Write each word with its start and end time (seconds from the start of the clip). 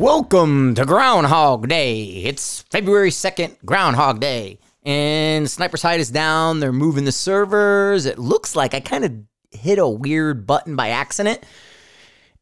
Welcome 0.00 0.74
to 0.76 0.86
Groundhog 0.86 1.68
Day. 1.68 2.04
It's 2.24 2.62
February 2.70 3.10
2nd, 3.10 3.58
Groundhog 3.66 4.18
Day. 4.18 4.58
And 4.82 5.48
Sniper's 5.48 5.82
Hide 5.82 6.00
is 6.00 6.10
down. 6.10 6.58
They're 6.58 6.72
moving 6.72 7.04
the 7.04 7.12
servers. 7.12 8.06
It 8.06 8.18
looks 8.18 8.56
like 8.56 8.72
I 8.72 8.80
kind 8.80 9.04
of 9.04 9.12
hit 9.50 9.78
a 9.78 9.86
weird 9.86 10.46
button 10.46 10.74
by 10.74 10.88
accident. 10.88 11.44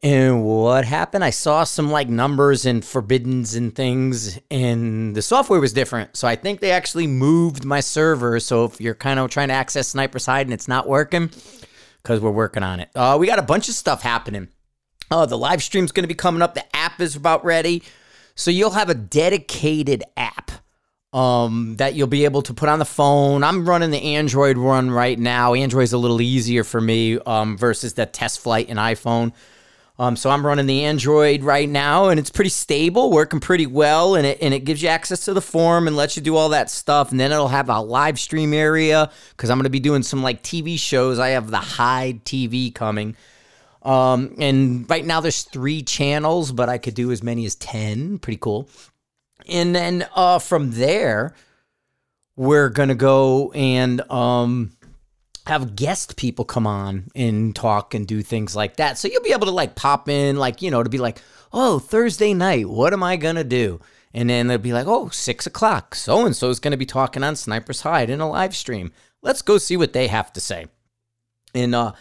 And 0.01 0.45
what 0.45 0.85
happened? 0.85 1.21
I 1.21 1.31
saw 1.31 1.65
some 1.65 1.91
like 1.91 2.07
numbers 2.07 2.65
and 2.65 2.83
forbiddens 2.83 3.55
and 3.55 3.75
things, 3.75 4.39
and 4.49 5.13
the 5.13 5.21
software 5.21 5.59
was 5.59 5.73
different. 5.73 6.15
So 6.15 6.29
I 6.29 6.37
think 6.37 6.61
they 6.61 6.71
actually 6.71 7.07
moved 7.07 7.65
my 7.65 7.81
server. 7.81 8.39
So 8.39 8.63
if 8.63 8.79
you're 8.79 8.95
kind 8.95 9.19
of 9.19 9.31
trying 9.31 9.49
to 9.49 9.53
access 9.53 9.89
Sniper's 9.89 10.25
Hide 10.25 10.47
and 10.47 10.53
it's 10.53 10.69
not 10.69 10.87
working, 10.87 11.29
because 12.01 12.21
we're 12.21 12.31
working 12.31 12.63
on 12.63 12.79
it. 12.79 12.89
Uh, 12.95 13.17
we 13.19 13.27
got 13.27 13.37
a 13.37 13.41
bunch 13.43 13.67
of 13.67 13.75
stuff 13.75 14.01
happening. 14.01 14.47
Uh, 15.11 15.25
the 15.25 15.37
live 15.37 15.63
stream's 15.63 15.91
going 15.91 16.03
to 16.03 16.07
be 16.07 16.13
coming 16.13 16.41
up. 16.41 16.53
The 16.53 16.75
app 16.75 17.01
is 17.01 17.15
about 17.15 17.43
ready. 17.43 17.83
So 18.35 18.51
you'll 18.51 18.71
have 18.71 18.89
a 18.89 18.95
dedicated 18.95 20.03
app 20.15 20.51
um, 21.11 21.75
that 21.77 21.95
you'll 21.95 22.07
be 22.07 22.25
able 22.25 22.41
to 22.43 22.53
put 22.53 22.69
on 22.69 22.79
the 22.79 22.85
phone. 22.85 23.43
I'm 23.43 23.67
running 23.67 23.91
the 23.91 24.15
Android 24.15 24.57
one 24.57 24.91
right 24.91 25.17
now. 25.17 25.53
Android's 25.53 25.93
a 25.93 25.97
little 25.97 26.21
easier 26.21 26.63
for 26.63 26.79
me 26.79 27.19
um, 27.19 27.57
versus 27.57 27.93
the 27.93 28.05
test 28.05 28.39
flight 28.39 28.67
and 28.69 28.77
iPhone. 28.77 29.33
Um, 29.97 30.15
so 30.15 30.29
I'm 30.29 30.45
running 30.45 30.65
the 30.65 30.85
Android 30.85 31.43
right 31.43 31.67
now, 31.67 32.07
and 32.07 32.17
it's 32.17 32.31
pretty 32.31 32.51
stable, 32.51 33.11
working 33.11 33.41
pretty 33.41 33.67
well, 33.67 34.15
and 34.15 34.25
it 34.25 34.37
and 34.41 34.53
it 34.53 34.63
gives 34.63 34.81
you 34.81 34.87
access 34.87 35.25
to 35.25 35.33
the 35.33 35.41
forum 35.41 35.87
and 35.87 35.95
lets 35.97 36.15
you 36.15 36.21
do 36.21 36.37
all 36.37 36.49
that 36.49 36.69
stuff. 36.69 37.11
And 37.11 37.19
then 37.19 37.33
it'll 37.33 37.49
have 37.49 37.69
a 37.69 37.81
live 37.81 38.17
stream 38.17 38.53
area 38.53 39.11
because 39.31 39.49
I'm 39.49 39.57
going 39.57 39.65
to 39.65 39.69
be 39.69 39.81
doing 39.81 40.03
some 40.03 40.23
like 40.23 40.41
TV 40.41 40.79
shows. 40.79 41.19
I 41.19 41.29
have 41.29 41.51
the 41.51 41.57
Hide 41.57 42.23
TV 42.23 42.73
coming. 42.73 43.17
Um, 43.81 44.35
and 44.39 44.89
right 44.89 45.05
now 45.05 45.21
there's 45.21 45.43
three 45.43 45.81
channels, 45.81 46.51
but 46.51 46.69
I 46.69 46.77
could 46.77 46.95
do 46.95 47.11
as 47.11 47.23
many 47.23 47.45
as 47.45 47.55
10. 47.55 48.19
Pretty 48.19 48.37
cool. 48.37 48.69
And 49.47 49.73
then 49.73 50.07
uh, 50.15 50.39
from 50.39 50.71
there, 50.71 51.33
we're 52.35 52.69
going 52.69 52.89
to 52.89 52.95
go 52.95 53.51
and 53.53 54.01
um, 54.11 54.71
have 55.47 55.75
guest 55.75 56.17
people 56.17 56.45
come 56.45 56.67
on 56.67 57.09
and 57.15 57.55
talk 57.55 57.93
and 57.93 58.07
do 58.07 58.21
things 58.21 58.55
like 58.55 58.77
that. 58.77 58.97
So 58.97 59.07
you'll 59.07 59.23
be 59.23 59.33
able 59.33 59.47
to 59.47 59.51
like 59.51 59.75
pop 59.75 60.09
in, 60.09 60.35
like, 60.37 60.61
you 60.61 60.71
know, 60.71 60.83
to 60.83 60.89
be 60.89 60.97
like, 60.97 61.21
oh, 61.51 61.79
Thursday 61.79 62.33
night, 62.33 62.67
what 62.67 62.93
am 62.93 63.03
I 63.03 63.15
going 63.15 63.35
to 63.35 63.43
do? 63.43 63.79
And 64.13 64.29
then 64.29 64.47
they'll 64.47 64.57
be 64.57 64.73
like, 64.73 64.87
oh, 64.87 65.09
six 65.09 65.45
o'clock. 65.45 65.95
So 65.95 66.25
and 66.25 66.35
so 66.35 66.49
is 66.49 66.59
going 66.59 66.71
to 66.71 66.77
be 66.77 66.85
talking 66.85 67.23
on 67.23 67.35
Sniper's 67.35 67.81
Hide 67.81 68.09
in 68.09 68.21
a 68.21 68.29
live 68.29 68.55
stream. 68.55 68.91
Let's 69.21 69.41
go 69.41 69.57
see 69.57 69.77
what 69.77 69.93
they 69.93 70.07
have 70.07 70.33
to 70.33 70.41
say. 70.41 70.67
And 71.53 71.75
uh, 71.75 71.93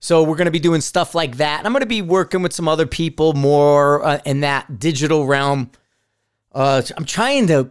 so 0.00 0.22
we're 0.22 0.36
going 0.36 0.46
to 0.46 0.52
be 0.52 0.60
doing 0.60 0.80
stuff 0.80 1.14
like 1.14 1.38
that. 1.38 1.58
And 1.58 1.66
I'm 1.66 1.72
going 1.72 1.80
to 1.80 1.86
be 1.86 2.02
working 2.02 2.42
with 2.42 2.52
some 2.52 2.68
other 2.68 2.86
people 2.86 3.32
more 3.32 4.04
uh, 4.04 4.20
in 4.24 4.40
that 4.40 4.78
digital 4.78 5.26
realm. 5.26 5.70
Uh, 6.52 6.82
I'm 6.96 7.04
trying 7.04 7.48
to 7.48 7.70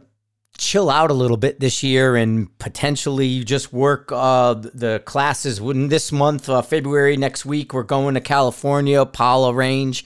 chill 0.57 0.89
out 0.89 1.11
a 1.11 1.13
little 1.13 1.37
bit 1.37 1.59
this 1.59 1.83
year 1.83 2.15
and 2.15 2.55
potentially 2.57 3.43
just 3.43 3.71
work 3.71 4.11
uh, 4.11 4.55
the 4.55 5.01
classes. 5.05 5.61
This 5.63 6.11
month, 6.11 6.49
uh, 6.49 6.61
February 6.61 7.15
next 7.15 7.45
week, 7.45 7.73
we're 7.73 7.83
going 7.83 8.15
to 8.15 8.21
California, 8.21 9.05
Pala 9.05 9.53
Range. 9.53 10.05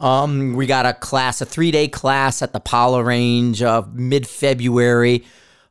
Um, 0.00 0.54
we 0.54 0.66
got 0.66 0.86
a 0.86 0.92
class, 0.92 1.40
a 1.40 1.46
three 1.46 1.70
day 1.70 1.88
class 1.88 2.42
at 2.42 2.52
the 2.52 2.60
Pala 2.60 3.02
Range 3.02 3.62
uh, 3.62 3.84
mid 3.92 4.26
February. 4.26 5.24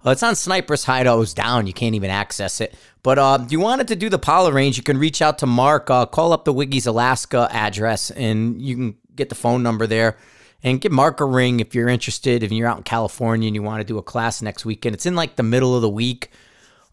Uh, 0.06 0.12
it's 0.12 0.24
on 0.24 0.36
Sniper's 0.36 0.86
Hideout. 0.86 1.22
It's 1.22 1.34
down. 1.34 1.68
You 1.68 1.74
can't 1.74 1.96
even 1.96 2.10
access 2.10 2.62
it. 2.62 2.74
But 3.04 3.20
uh, 3.20 3.40
if 3.42 3.52
you 3.52 3.60
wanted 3.60 3.90
to 3.90 3.98
do 3.98 4.10
the 4.10 4.18
Pala 4.18 4.52
Range, 4.52 4.76
you 4.78 4.84
can 4.84 4.98
reach 4.98 5.22
out 5.22 5.40
to 5.40 5.46
Mark. 5.46 5.90
Uh, 5.90 6.06
call 6.06 6.32
up 6.32 6.46
the 6.46 6.54
Wiggy's 6.54 6.88
Alaska 6.88 7.50
address, 7.52 8.10
and 8.12 8.62
you 8.62 8.76
can 8.76 8.96
get 9.14 9.28
the 9.30 9.36
phone 9.36 9.62
number 9.62 9.86
there. 9.86 10.18
And 10.66 10.80
give 10.80 10.94
Mark 10.94 11.20
a 11.20 11.26
ring 11.26 11.60
if 11.60 11.76
you're 11.76 11.90
interested. 11.90 12.42
If 12.42 12.52
you're 12.54 12.70
out 12.70 12.78
in 12.78 12.84
California 12.84 13.48
and 13.48 13.56
you 13.56 13.62
want 13.62 13.82
to 13.82 13.84
do 13.84 13.98
a 13.98 14.02
class 14.02 14.42
next 14.42 14.64
weekend, 14.64 14.96
it's 14.96 15.06
in 15.06 15.16
like 15.16 15.36
the 15.36 15.44
middle 15.44 15.76
of 15.76 15.82
the 15.82 15.90
week. 15.90 16.30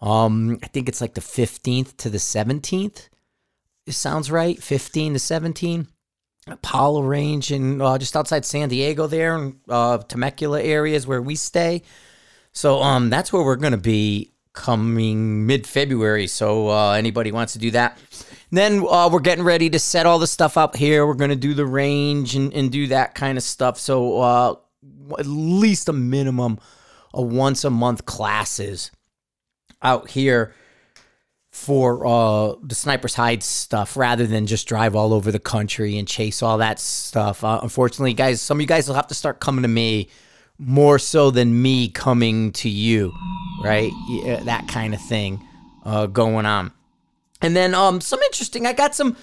Um, 0.01 0.59
I 0.65 0.67
think 0.67 0.89
it's 0.89 1.01
like 1.01 1.15
the 1.15 1.21
15th 1.21 1.97
to 1.99 2.11
the 2.11 2.19
17th. 2.19 3.09
It 3.87 3.93
sounds 3.93 4.29
right. 4.29 4.61
15 4.61 5.13
to 5.13 5.19
17. 5.21 5.87
Pala 6.63 7.03
Range 7.05 7.53
and 7.53 7.81
uh, 7.81 7.99
just 7.99 8.17
outside 8.17 8.45
San 8.45 8.69
Diego 8.69 9.07
there, 9.07 9.37
and 9.37 9.61
uh, 9.69 9.99
Temecula 9.99 10.61
areas 10.61 11.07
where 11.07 11.23
we 11.23 11.37
stay. 11.37 11.83
So 12.51 12.83
um, 12.83 13.11
that's 13.11 13.33
where 13.33 13.45
we're 13.45 13.55
going 13.55 13.71
to 13.71 13.79
be 13.79 14.33
coming 14.53 15.47
mid 15.47 15.67
February. 15.67 16.27
So 16.27 16.69
uh, 16.69 16.93
anybody 16.93 17.33
wants 17.33 17.53
to 17.55 17.59
do 17.59 17.71
that. 17.73 17.99
Then 18.51 18.85
uh, 18.89 19.09
we're 19.13 19.21
getting 19.21 19.45
ready 19.45 19.71
to 19.71 19.79
set 19.79 20.07
all 20.07 20.19
the 20.19 20.27
stuff 20.27 20.57
up 20.57 20.77
here. 20.77 21.07
We're 21.07 21.15
going 21.15 21.31
to 21.31 21.37
do 21.37 21.55
the 21.55 21.67
range 21.67 22.35
and, 22.35 22.53
and 22.53 22.71
do 22.71 22.89
that 22.89 23.15
kind 23.15 23.39
of 23.39 23.45
stuff. 23.45 23.79
So 23.79 24.21
uh, 24.21 24.55
at 25.19 25.27
least 25.27 25.89
a 25.89 25.93
minimum 25.93 26.59
of 27.15 27.27
once 27.27 27.65
a 27.65 27.71
month 27.71 28.07
classes 28.07 28.91
out 29.83 30.11
here 30.11 30.55
for 31.51 32.07
uh, 32.07 32.55
the 32.63 32.75
sniper's 32.75 33.15
hide 33.15 33.43
stuff 33.43 33.97
rather 33.97 34.27
than 34.27 34.47
just 34.47 34.69
drive 34.69 34.95
all 34.95 35.13
over 35.13 35.33
the 35.33 35.41
country 35.41 35.99
and 35.99 36.07
chase 36.07 36.43
all 36.43 36.59
that 36.59 36.79
stuff. 36.79 37.43
Uh, 37.43 37.59
unfortunately, 37.63 38.15
guys, 38.15 38.41
some 38.41 38.59
of 38.59 38.61
you 38.61 38.67
guys 38.67 38.87
will 38.87 38.95
have 38.95 39.09
to 39.09 39.15
start 39.15 39.41
coming 39.41 39.63
to 39.63 39.69
me 39.69 40.09
more 40.61 40.99
so 40.99 41.31
than 41.31 41.63
me 41.63 41.89
coming 41.89 42.53
to 42.53 42.69
you, 42.69 43.13
right? 43.63 43.91
Yeah, 44.09 44.41
that 44.45 44.69
kind 44.69 44.95
of 44.95 45.01
thing 45.01 45.41
uh, 45.85 46.07
going 46.07 46.45
on. 46.45 46.71
And 47.41 47.57
then 47.57 47.75
um, 47.75 48.01
some 48.01 48.21
interesting. 48.21 48.67
I 48.67 48.75
got 48.75 48.95
some 48.95 49.17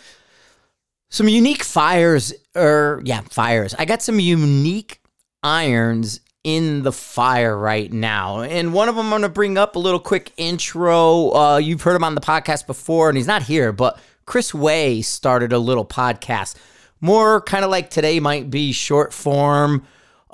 some 1.10 1.30
unique 1.30 1.64
fires, 1.64 2.34
or 2.56 3.02
yeah, 3.06 3.22
fires. 3.22 3.76
I 3.78 3.86
got 3.86 4.02
some 4.02 4.20
unique 4.20 5.02
irons 5.44 6.20
in 6.44 6.82
the 6.82 6.92
fire 6.92 7.58
right 7.58 7.92
now, 7.94 8.42
and 8.42 8.74
one 8.74 8.90
of 8.90 8.96
them 8.96 9.06
I'm 9.06 9.12
going 9.12 9.22
to 9.22 9.30
bring 9.30 9.58
up 9.58 9.76
a 9.76 9.80
little 9.80 10.00
quick 10.00 10.32
intro. 10.38 11.32
Uh, 11.34 11.58
you've 11.58 11.84
heard 11.84 11.96
him 11.96 12.04
on 12.04 12.16
the 12.16 12.22
podcast 12.22 12.66
before, 12.66 13.10
and 13.10 13.18
he's 13.18 13.28
not 13.28 13.44
here, 13.44 13.72
but 13.72 14.00
Chris 14.26 14.54
Way 14.54 15.04
started 15.04 15.54
a 15.54 15.60
little 15.60 15.86
podcast, 15.86 16.56
more 17.00 17.42
kind 17.42 17.64
of 17.64 17.70
like 17.70 17.92
today 17.92 18.20
might 18.20 18.50
be 18.50 18.72
short 18.72 19.14
form 19.14 19.86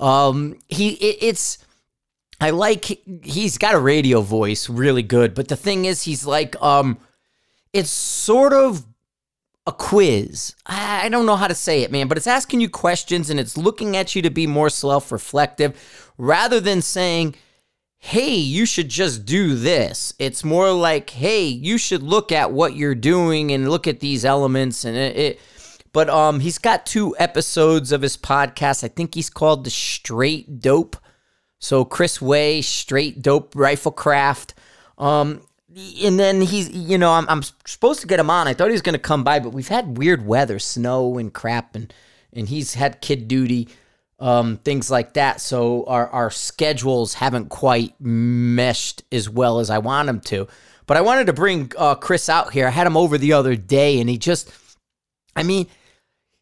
um, 0.04 0.58
he 0.68 0.90
it, 0.90 1.18
it's 1.22 1.58
I 2.38 2.50
like 2.50 3.00
he's 3.22 3.56
got 3.56 3.74
a 3.74 3.78
radio 3.78 4.20
voice 4.20 4.68
really 4.68 5.02
good, 5.02 5.34
but 5.34 5.48
the 5.48 5.56
thing 5.56 5.86
is 5.86 6.02
he's 6.02 6.26
like 6.26 6.60
um 6.62 6.98
it's 7.72 7.90
sort 7.90 8.52
of 8.52 8.84
a 9.66 9.72
quiz. 9.72 10.54
I 10.66 11.08
don't 11.08 11.24
know 11.24 11.36
how 11.36 11.48
to 11.48 11.54
say 11.54 11.80
it, 11.82 11.90
man, 11.90 12.06
but 12.06 12.18
it's 12.18 12.26
asking 12.26 12.60
you 12.60 12.68
questions 12.68 13.30
and 13.30 13.40
it's 13.40 13.56
looking 13.56 13.96
at 13.96 14.14
you 14.14 14.20
to 14.20 14.30
be 14.30 14.46
more 14.46 14.68
self-reflective 14.68 16.12
rather 16.18 16.60
than 16.60 16.82
saying, 16.82 17.34
"Hey, 17.98 18.34
you 18.34 18.66
should 18.66 18.90
just 18.90 19.24
do 19.24 19.54
this." 19.54 20.12
It's 20.18 20.44
more 20.44 20.70
like, 20.70 21.08
"Hey, 21.08 21.46
you 21.46 21.78
should 21.78 22.02
look 22.02 22.30
at 22.30 22.52
what 22.52 22.76
you're 22.76 22.94
doing 22.94 23.52
and 23.52 23.70
look 23.70 23.86
at 23.86 24.00
these 24.00 24.26
elements 24.26 24.84
and 24.84 24.98
it, 24.98 25.16
it 25.16 25.40
but 25.94 26.10
um, 26.10 26.40
he's 26.40 26.58
got 26.58 26.84
two 26.84 27.14
episodes 27.20 27.92
of 27.92 28.02
his 28.02 28.16
podcast. 28.16 28.82
I 28.82 28.88
think 28.88 29.14
he's 29.14 29.30
called 29.30 29.62
the 29.62 29.70
Straight 29.70 30.60
Dope. 30.60 30.96
So 31.60 31.84
Chris 31.84 32.20
Way, 32.20 32.62
Straight 32.62 33.22
Dope 33.22 33.54
Riflecraft. 33.54 34.54
Um, 34.98 35.42
and 36.02 36.18
then 36.18 36.40
he's, 36.40 36.68
you 36.68 36.98
know, 36.98 37.12
I'm, 37.12 37.26
I'm 37.28 37.42
supposed 37.64 38.00
to 38.00 38.08
get 38.08 38.18
him 38.18 38.28
on. 38.28 38.48
I 38.48 38.54
thought 38.54 38.66
he 38.66 38.72
was 38.72 38.82
going 38.82 38.94
to 38.94 38.98
come 38.98 39.22
by, 39.22 39.38
but 39.38 39.50
we've 39.50 39.68
had 39.68 39.96
weird 39.96 40.26
weather, 40.26 40.58
snow 40.58 41.16
and 41.16 41.32
crap, 41.32 41.76
and 41.76 41.94
and 42.32 42.48
he's 42.48 42.74
had 42.74 43.00
kid 43.00 43.28
duty, 43.28 43.68
um, 44.18 44.56
things 44.58 44.90
like 44.90 45.14
that. 45.14 45.40
So 45.40 45.84
our 45.84 46.08
our 46.08 46.30
schedules 46.30 47.14
haven't 47.14 47.50
quite 47.50 47.94
meshed 48.00 49.04
as 49.12 49.30
well 49.30 49.60
as 49.60 49.70
I 49.70 49.78
want 49.78 50.08
them 50.08 50.20
to. 50.22 50.48
But 50.86 50.96
I 50.96 51.02
wanted 51.02 51.28
to 51.28 51.32
bring 51.32 51.70
uh, 51.78 51.94
Chris 51.94 52.28
out 52.28 52.52
here. 52.52 52.66
I 52.66 52.70
had 52.70 52.86
him 52.88 52.96
over 52.96 53.16
the 53.16 53.32
other 53.32 53.54
day, 53.54 54.00
and 54.00 54.10
he 54.10 54.18
just, 54.18 54.52
I 55.36 55.44
mean 55.44 55.68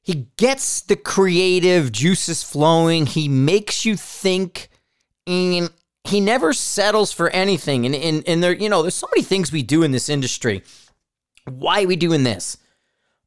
he 0.03 0.27
gets 0.37 0.81
the 0.83 0.97
creative 0.97 1.93
juices 1.93 2.43
flowing. 2.43 3.07
He 3.07 3.29
makes 3.29 3.85
you 3.85 3.97
think, 3.97 4.69
and 5.27 5.71
he 6.05 6.21
never 6.21 6.53
settles 6.53 7.13
for 7.13 7.31
anything. 7.31 7.87
And 7.87 7.95
and, 7.95 8.25
and 8.27 8.43
there, 8.43 8.53
you 8.53 8.69
know, 8.69 8.83
there's 8.83 8.95
so 8.95 9.09
many 9.15 9.23
things 9.23 9.53
we 9.53 9.63
do 9.63 9.83
in 9.83 9.93
this 9.93 10.09
industry. 10.09 10.65
Why 11.49 11.85
are 11.85 11.87
we 11.87 11.97
doing 11.97 12.25
this? 12.25 12.59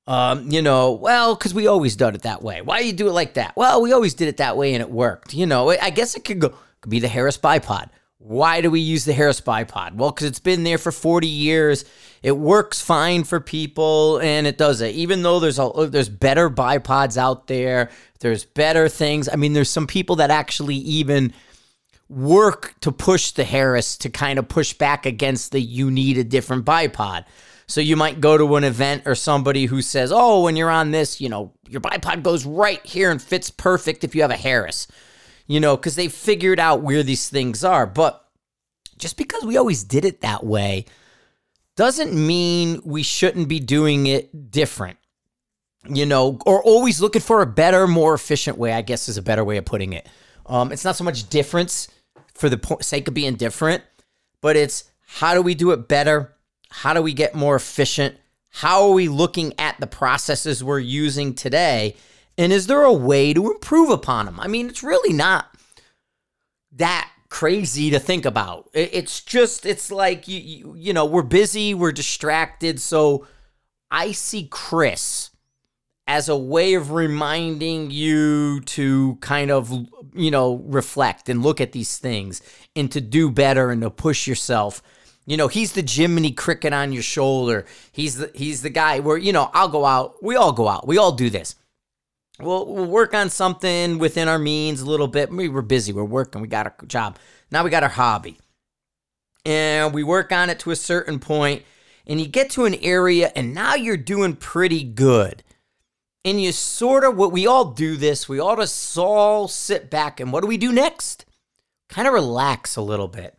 Um, 0.08 0.52
you 0.52 0.62
know, 0.62 0.92
well, 0.92 1.36
because 1.36 1.54
we 1.54 1.66
always 1.66 1.96
done 1.96 2.14
it 2.14 2.22
that 2.24 2.44
way. 2.44 2.62
Why 2.62 2.80
you 2.80 2.94
do 2.94 3.08
it 3.08 3.14
like 3.14 3.34
that? 3.36 3.56
Well, 3.56 3.82
we 3.82 3.92
always 3.92 4.14
did 4.14 4.28
it 4.28 4.38
that 4.38 4.56
way 4.56 4.74
and 4.74 4.82
it 4.82 4.92
worked. 4.92 5.34
You 5.34 5.48
know, 5.48 5.72
I 5.72 5.90
guess 5.90 6.16
it 6.16 6.24
could 6.24 6.40
go 6.40 6.54
could 6.82 6.92
be 6.92 7.00
the 7.00 7.08
Harris 7.08 7.38
bipod. 7.38 7.90
Why 8.18 8.62
do 8.62 8.72
we 8.72 8.80
use 8.80 9.06
the 9.06 9.14
Harris 9.14 9.42
bipod? 9.42 9.96
Well, 9.96 10.12
because 10.12 10.28
it's 10.28 10.40
been 10.40 10.64
there 10.64 10.78
for 10.78 10.92
40 10.92 11.28
years. 11.28 11.86
It 12.24 12.38
works 12.38 12.82
fine 12.82 13.24
for 13.24 13.40
people, 13.40 14.18
and 14.20 14.48
it 14.48 14.58
does 14.58 14.82
it. 14.82 14.96
Even 14.96 15.22
though 15.22 15.40
there's 15.40 15.60
a, 15.60 15.88
there's 15.90 16.10
better 16.10 16.50
bipods 16.50 17.18
out 17.18 17.48
there, 17.48 17.92
there's 18.20 18.46
better 18.46 18.90
things. 18.90 19.30
I 19.32 19.36
mean, 19.36 19.54
there's 19.54 19.70
some 19.70 19.86
people 19.86 20.16
that 20.18 20.32
actually 20.32 20.78
even 20.78 21.34
work 22.10 22.76
to 22.82 22.92
push 22.92 23.32
the 23.32 23.44
Harris 23.44 23.98
to 23.98 24.10
kind 24.10 24.40
of 24.40 24.48
push 24.48 24.74
back 24.74 25.06
against 25.06 25.52
the 25.52 25.60
you 25.60 25.92
need 25.92 26.18
a 26.18 26.24
different 26.24 26.66
bipod. 26.66 27.26
So 27.68 27.82
you 27.82 27.96
might 27.96 28.22
go 28.22 28.38
to 28.38 28.56
an 28.56 28.64
event 28.64 29.04
or 29.06 29.16
somebody 29.16 29.66
who 29.66 29.82
says, 29.82 30.12
"Oh, 30.14 30.44
when 30.44 30.56
you're 30.56 30.70
on 30.70 30.92
this, 30.92 31.20
you 31.20 31.30
know, 31.30 31.52
your 31.68 31.82
bipod 31.82 32.24
goes 32.24 32.46
right 32.46 32.84
here 32.86 33.12
and 33.12 33.22
fits 33.22 33.50
perfect 33.50 34.04
if 34.04 34.16
you 34.16 34.22
have 34.22 34.32
a 34.32 34.38
Harris." 34.38 34.88
You 35.48 35.60
know, 35.60 35.78
cuz 35.78 35.96
they 35.96 36.08
figured 36.08 36.60
out 36.60 36.82
where 36.82 37.04
these 37.04 37.30
things 37.30 37.64
are. 37.64 37.86
But 37.86 38.26
just 38.98 39.18
because 39.18 39.44
we 39.44 39.58
always 39.58 39.84
did 39.84 40.06
it 40.06 40.22
that 40.22 40.46
way 40.46 40.86
doesn't 41.76 42.14
mean 42.14 42.82
we 42.86 43.04
shouldn't 43.04 43.48
be 43.48 43.60
doing 43.60 44.08
it 44.08 44.52
different. 44.52 44.98
You 45.88 46.06
know, 46.06 46.40
or 46.46 46.64
always 46.64 47.00
looking 47.00 47.22
for 47.22 47.42
a 47.42 47.46
better, 47.46 47.88
more 47.88 48.16
efficient 48.16 48.58
way, 48.58 48.74
I 48.74 48.82
guess 48.82 49.08
is 49.08 49.18
a 49.18 49.22
better 49.22 49.44
way 49.44 49.58
of 49.58 49.66
putting 49.66 49.94
it. 49.94 50.08
Um, 50.48 50.72
it's 50.72 50.86
not 50.86 50.96
so 50.96 51.04
much 51.04 51.30
difference 51.30 51.88
for 52.34 52.50
the 52.50 52.78
sake 52.82 53.08
of 53.08 53.14
being 53.14 53.36
different, 53.36 53.84
but 54.42 54.56
it's 54.56 54.86
how 55.06 55.34
do 55.34 55.42
we 55.42 55.54
do 55.54 55.72
it 55.72 55.88
better? 55.88 56.34
How 56.70 56.94
do 56.94 57.02
we 57.02 57.14
get 57.14 57.36
more 57.36 57.56
efficient? 57.56 58.16
How 58.50 58.88
are 58.88 58.94
we 58.94 59.08
looking 59.08 59.54
at 59.60 59.80
the 59.80 59.88
processes 59.88 60.64
we're 60.64 60.80
using 60.80 61.34
today? 61.34 61.96
And 62.38 62.52
is 62.52 62.68
there 62.68 62.84
a 62.84 62.94
way 62.94 63.34
to 63.34 63.52
improve 63.52 63.90
upon 63.90 64.26
them? 64.26 64.40
I 64.40 64.48
mean, 64.48 64.68
it's 64.68 64.84
really 64.84 65.14
not 65.14 65.56
that 66.74 67.10
crazy 67.30 67.90
to 67.92 68.00
think 68.00 68.26
about. 68.26 68.70
It's 68.74 69.22
just, 69.22 69.66
it's 69.66 69.92
like, 69.92 70.28
you, 70.28 70.40
you, 70.40 70.76
you 70.78 70.94
know, 70.94 71.06
we're 71.06 71.22
busy, 71.22 71.74
we're 71.74 71.92
distracted. 71.92 72.80
So 72.82 73.26
I 73.90 74.12
see 74.12 74.48
Chris 74.52 75.32
as 76.08 76.30
a 76.30 76.38
way 76.38 76.76
of 76.76 76.92
reminding 76.92 77.90
you 77.90 78.62
to 78.62 79.18
kind 79.22 79.50
of, 79.50 79.72
you 80.14 80.30
know, 80.30 80.56
reflect 80.66 81.30
and 81.30 81.42
look 81.42 81.60
at 81.60 81.72
these 81.72 81.98
things 81.98 82.42
and 82.76 82.92
to 82.92 83.02
do 83.02 83.32
better 83.32 83.72
and 83.72 83.82
to 83.82 83.90
push 83.90 84.28
yourself. 84.28 84.82
You 85.26 85.38
know, 85.38 85.48
he's 85.48 85.72
the 85.72 85.82
Jiminy 85.82 86.32
Cricket 86.32 86.74
on 86.74 86.92
your 86.92 87.02
shoulder. 87.02 87.66
He's 87.92 88.18
the 88.18 88.32
he's 88.36 88.62
the 88.62 88.70
guy 88.70 89.00
where, 89.00 89.18
you 89.18 89.34
know, 89.34 89.50
I'll 89.54 89.70
go 89.70 89.84
out. 89.84 90.22
We 90.22 90.36
all 90.36 90.52
go 90.52 90.68
out. 90.68 90.88
We 90.88 91.00
all 91.00 91.14
do 91.14 91.32
this. 91.32 91.56
We'll, 92.40 92.66
we'll 92.66 92.86
work 92.86 93.14
on 93.14 93.30
something 93.30 93.98
within 93.98 94.28
our 94.28 94.40
means 94.40 94.82
a 94.82 94.86
little 94.86 95.08
bit. 95.08 95.30
We 95.30 95.48
were 95.48 95.62
busy. 95.62 95.94
We're 95.94 96.04
working. 96.04 96.42
We 96.42 96.48
got 96.48 96.68
a 96.68 96.86
job. 96.86 97.18
Now 97.52 97.64
we 97.64 97.70
got 97.70 97.84
our 97.84 97.90
hobby. 97.90 98.38
And 99.46 99.94
we 99.94 100.04
work 100.04 100.32
on 100.32 100.50
it 100.50 100.60
to 100.60 100.72
a 100.72 100.76
certain 100.76 101.20
point, 101.20 101.64
and 102.08 102.20
you 102.20 102.28
get 102.28 102.50
to 102.52 102.66
an 102.66 102.74
area, 102.76 103.32
and 103.36 103.54
now 103.54 103.76
you're 103.76 103.96
doing 103.96 104.36
pretty 104.36 104.84
good. 104.84 105.44
And 106.26 106.42
you 106.42 106.52
sort 106.52 107.04
of, 107.04 107.16
what 107.16 107.32
we 107.32 107.46
all 107.46 107.66
do 107.66 107.96
this, 107.96 108.28
we 108.28 108.40
all 108.40 108.56
just 108.56 108.98
all 108.98 109.48
sit 109.48 109.92
back, 109.92 110.20
and 110.20 110.34
what 110.34 110.42
do 110.42 110.48
we 110.48 110.58
do 110.58 110.72
next? 110.72 111.26
Kind 111.88 112.08
of 112.08 112.16
relax 112.16 112.76
a 112.76 112.82
little 112.82 113.08
bit. 113.08 113.38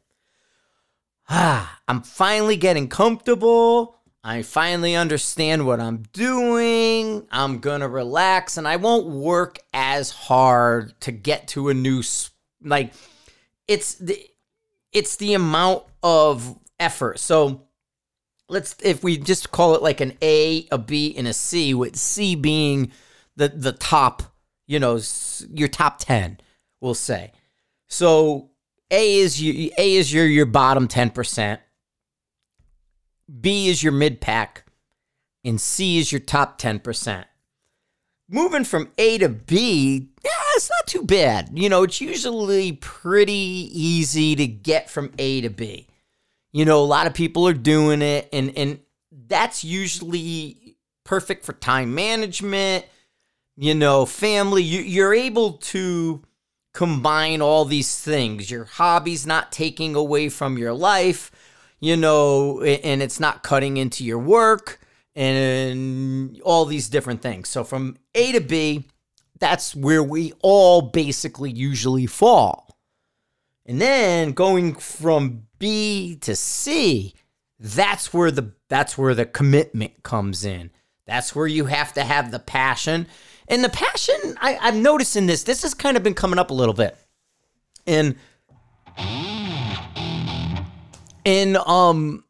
Ah, 1.29 1.81
I'm 1.89 2.03
finally 2.03 2.57
getting 2.57 2.89
comfortable. 2.89 3.96
I 4.29 4.43
finally 4.43 4.97
understand 4.97 5.67
what 5.67 5.79
I'm 5.79 5.99
doing. 6.13 7.29
I'm 7.31 7.61
going 7.61 7.81
to 7.81 7.89
relax 7.89 8.57
and 8.57 8.67
I 8.67 8.75
won't 8.75 9.07
work 9.07 9.61
as 9.73 10.11
hard 10.11 11.01
to 11.03 11.13
get 11.13 11.47
to 11.49 11.69
a 11.69 11.75
new 11.75 12.03
like 12.61 12.93
it's 13.69 13.95
the 13.95 14.21
it's 14.91 15.15
the 15.15 15.35
amount 15.35 15.85
of 16.03 16.59
effort. 16.81 17.21
So 17.21 17.69
let's 18.49 18.75
if 18.83 19.05
we 19.05 19.17
just 19.17 19.53
call 19.53 19.77
it 19.77 19.83
like 19.83 20.01
an 20.01 20.15
A, 20.21 20.67
a 20.73 20.79
B 20.79 21.15
and 21.17 21.29
a 21.29 21.33
C 21.33 21.73
with 21.73 21.95
C 21.95 22.35
being 22.35 22.91
the 23.37 23.47
the 23.47 23.75
top, 23.75 24.25
you 24.67 24.81
know, 24.81 24.99
your 25.55 25.69
top 25.69 26.01
10, 26.01 26.41
we'll 26.81 26.95
say. 26.95 27.31
So 27.87 28.51
A 28.91 29.19
is 29.19 29.41
you 29.41 29.71
A 29.79 29.95
is 29.95 30.13
your 30.13 30.27
your 30.27 30.47
bottom 30.47 30.89
10%. 30.89 31.61
B 33.29 33.69
is 33.69 33.83
your 33.83 33.93
mid 33.93 34.21
pack, 34.21 34.65
and 35.45 35.61
C 35.61 35.99
is 35.99 36.13
your 36.13 36.21
top 36.21 36.61
10%. 36.61 37.25
Moving 38.29 38.65
from 38.65 38.91
A 38.99 39.19
to 39.19 39.29
B, 39.29 40.09
yeah, 40.25 40.31
it's 40.57 40.71
not 40.71 40.87
too 40.89 41.05
bad. 41.05 41.51
You 41.55 41.69
know, 41.69 41.85
it's 41.85 42.01
usually 42.01 42.73
pretty 42.73 43.33
easy 43.33 44.35
to 44.35 44.47
get 44.47 44.91
from 44.91 45.13
A 45.19 45.43
to 45.43 45.51
B. 45.51 45.87
You 46.53 46.65
know, 46.65 46.81
a 46.81 46.85
lot 46.85 47.07
of 47.07 47.15
people 47.15 47.47
are 47.47 47.55
doing 47.55 48.03
it, 48.03 48.29
and, 48.33 48.57
and 48.57 48.81
that's 49.29 49.63
usually 49.63 50.77
perfect 51.05 51.45
for 51.45 51.53
time 51.53 51.95
management, 51.95 52.85
you 53.57 53.75
know, 53.75 54.07
family. 54.07 54.63
You, 54.63 54.81
you're 54.81 55.15
able 55.15 55.53
to 55.53 56.23
combine 56.75 57.41
all 57.41 57.65
these 57.65 57.99
things. 57.99 58.51
Your 58.51 58.65
hobbies 58.65 59.27
not 59.27 59.53
taking 59.53 59.95
away 59.95 60.29
from 60.29 60.59
your 60.59 60.73
life 60.73 61.31
you 61.81 61.97
know, 61.97 62.63
and 62.63 63.03
it's 63.03 63.21
not 63.21 63.43
cutting 63.43 63.77
into 63.77 64.05
your 64.05 64.19
work 64.19 64.81
and 65.15 66.41
all 66.43 66.65
these 66.65 66.89
different 66.89 67.23
things. 67.23 67.49
So 67.49 67.65
from 67.65 67.97
A 68.15 68.33
to 68.33 68.41
B, 68.41 68.85
that's 69.39 69.75
where 69.75 70.03
we 70.03 70.33
all 70.41 70.83
basically 70.83 71.51
usually 71.51 72.07
fall. 72.07 72.79
And 73.65 73.81
then 73.81 74.33
going 74.33 74.75
from 74.75 75.47
B 75.59 76.17
to 76.21 76.37
C, 76.37 77.15
that's 77.59 78.13
where 78.13 78.31
the 78.31 78.53
that's 78.69 78.97
where 78.99 79.15
the 79.15 79.27
commitment 79.27 80.03
comes 80.03 80.45
in. 80.45 80.71
That's 81.07 81.35
where 81.35 81.47
you 81.47 81.67
have 81.67 81.93
to 81.95 82.05
have 82.05 82.31
the 82.31 82.39
passion. 82.39 83.07
And 83.49 83.63
the 83.63 83.69
passion, 83.69 84.37
I, 84.41 84.59
I'm 84.61 84.83
noticing 84.83 85.27
this. 85.27 85.45
This 85.45 85.63
has 85.63 85.73
kind 85.73 85.97
of 85.97 86.03
been 86.03 86.15
coming 86.15 86.39
up 86.39 86.51
a 86.51 86.55
little 86.55 86.75
bit. 86.75 86.97
And 87.87 88.17
and 91.27 91.57
um 91.59 92.23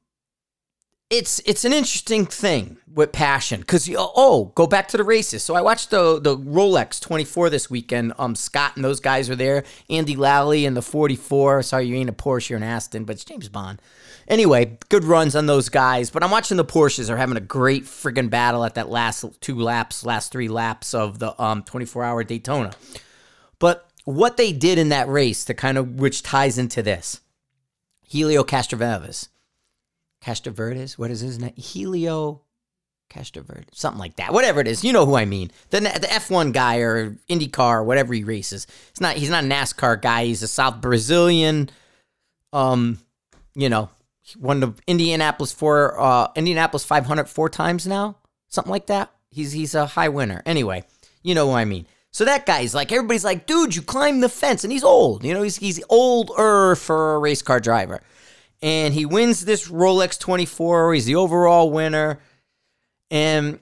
it's 1.08 1.40
it's 1.44 1.64
an 1.64 1.72
interesting 1.72 2.26
thing 2.26 2.78
with 2.93 3.12
passion 3.12 3.60
because 3.60 3.88
oh 3.96 4.46
go 4.56 4.66
back 4.66 4.88
to 4.88 4.96
the 4.96 5.04
races. 5.04 5.44
So 5.44 5.54
i 5.54 5.60
watched 5.60 5.90
the 5.90 6.19
the 6.19 6.37
rolex 6.37 7.00
24 7.00 7.50
this 7.50 7.70
weekend. 7.70 8.12
Um 8.19 8.34
scott 8.34 8.72
and 8.75 8.84
those 8.84 8.98
guys 8.98 9.28
were 9.28 9.37
there. 9.37 9.62
Andy 9.88 10.16
lally 10.16 10.66
and 10.66 10.76
the 10.76 10.82
44 10.82 11.62
sorry 11.62 11.87
you 11.87 11.94
ain't 11.94 12.10
a 12.10 12.12
porsche 12.12 12.50
you're 12.50 12.56
an 12.56 12.64
aston 12.64 13.04
but 13.04 13.14
it's 13.14 13.25
james 13.25 13.48
bond. 13.48 13.81
Anyway 14.26 14.78
good 14.88 15.04
runs 15.04 15.37
on 15.37 15.46
those 15.46 15.69
guys 15.69 16.10
but 16.10 16.25
i'm 16.25 16.32
watching 16.32 16.56
the 16.56 16.64
porsches. 16.64 17.08
Are 17.08 17.19
having 17.19 17.37
a 17.37 17.40
great 17.40 17.84
friggin' 17.84 18.31
battle 18.31 18.64
at 18.64 18.75
that 18.75 18.88
last 18.88 19.25
two 19.40 19.56
laps 19.56 20.04
last 20.04 20.32
three 20.32 20.49
laps 20.49 20.92
of 20.92 21.20
the 21.20 21.40
um 21.40 21.62
24 21.62 22.02
hour 22.02 22.25
daytona. 22.25 22.72
But 23.60 23.88
what 24.04 24.37
they 24.37 24.52
did 24.52 24.78
in 24.78 24.88
that 24.88 25.09
race 25.09 25.44
to 25.44 25.54
kind 25.54 25.78
of 25.78 26.00
which 26.00 26.25
ties 26.25 26.59
into 26.59 26.82
this 26.82 27.21
Helio 28.06 28.44
Castroneves. 28.44 29.28
Castroverdes? 30.25 30.98
What 30.98 31.10
is 31.10 31.20
his 31.20 31.38
name? 31.38 31.54
Helio 31.56 32.42
Castroverdes. 33.10 33.75
Something 33.75 34.00
like 34.00 34.16
that. 34.16 34.32
Whatever 34.32 34.60
it 34.60 34.68
is. 34.68 34.84
You 34.84 34.92
know 34.92 35.06
who 35.06 35.16
I 35.16 35.25
mean. 35.25 35.50
The, 35.70 35.80
the 35.80 36.08
F1 36.08 36.52
guy 36.52 36.78
or 36.78 37.10
IndyCar 37.28 37.75
or 37.75 37.84
whatever 37.84 38.14
he 38.14 38.25
races. 38.25 38.66
It's 38.90 39.00
not, 39.00 39.16
he's 39.16 39.30
not 39.30 39.44
a 39.44 39.46
NASCAR 39.46 40.00
guy. 40.00 40.25
He's 40.25 40.42
a 40.42 40.48
South 40.48 40.80
Brazilian. 40.80 41.70
Um, 42.52 42.98
you 43.54 43.68
know, 43.68 43.90
won 44.38 44.60
the 44.60 44.75
Indianapolis 44.86 45.52
four, 45.52 46.00
uh, 46.00 46.28
Indianapolis 46.34 46.84
500 46.84 47.28
four 47.28 47.48
times 47.48 47.86
now. 47.86 48.16
Something 48.48 48.70
like 48.70 48.86
that. 48.86 49.12
He's, 49.30 49.52
he's 49.52 49.75
a 49.75 49.86
high 49.86 50.08
winner. 50.08 50.42
Anyway, 50.46 50.84
you 51.22 51.34
know 51.34 51.48
who 51.48 51.54
I 51.54 51.64
mean. 51.64 51.86
So 52.16 52.25
that 52.25 52.46
guy's 52.46 52.75
like, 52.75 52.92
everybody's 52.92 53.26
like, 53.26 53.44
dude, 53.44 53.76
you 53.76 53.82
climbed 53.82 54.23
the 54.23 54.30
fence. 54.30 54.64
And 54.64 54.73
he's 54.73 54.82
old. 54.82 55.23
You 55.23 55.35
know, 55.35 55.42
he's, 55.42 55.56
he's 55.56 55.85
older 55.90 56.75
for 56.75 57.16
a 57.16 57.18
race 57.18 57.42
car 57.42 57.61
driver. 57.61 58.00
And 58.62 58.94
he 58.94 59.04
wins 59.04 59.44
this 59.44 59.68
Rolex 59.68 60.18
24. 60.18 60.94
He's 60.94 61.04
the 61.04 61.16
overall 61.16 61.70
winner. 61.70 62.20
And 63.11 63.61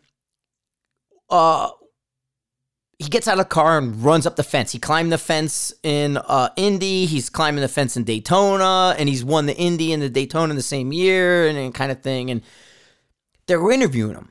uh, 1.28 1.70
he 3.00 3.08
gets 3.08 3.26
out 3.26 3.32
of 3.32 3.38
the 3.38 3.44
car 3.46 3.76
and 3.76 4.00
runs 4.04 4.24
up 4.24 4.36
the 4.36 4.44
fence. 4.44 4.70
He 4.70 4.78
climbed 4.78 5.10
the 5.10 5.18
fence 5.18 5.74
in 5.82 6.16
uh, 6.16 6.50
Indy. 6.54 7.06
He's 7.06 7.28
climbing 7.30 7.60
the 7.60 7.66
fence 7.66 7.96
in 7.96 8.04
Daytona. 8.04 8.94
And 8.96 9.08
he's 9.08 9.24
won 9.24 9.46
the 9.46 9.56
Indy 9.56 9.92
and 9.92 10.00
the 10.00 10.08
Daytona 10.08 10.50
in 10.50 10.56
the 10.56 10.62
same 10.62 10.92
year 10.92 11.48
and, 11.48 11.58
and 11.58 11.74
kind 11.74 11.90
of 11.90 12.02
thing. 12.02 12.30
And 12.30 12.40
they're 13.48 13.72
interviewing 13.72 14.14
him. 14.14 14.30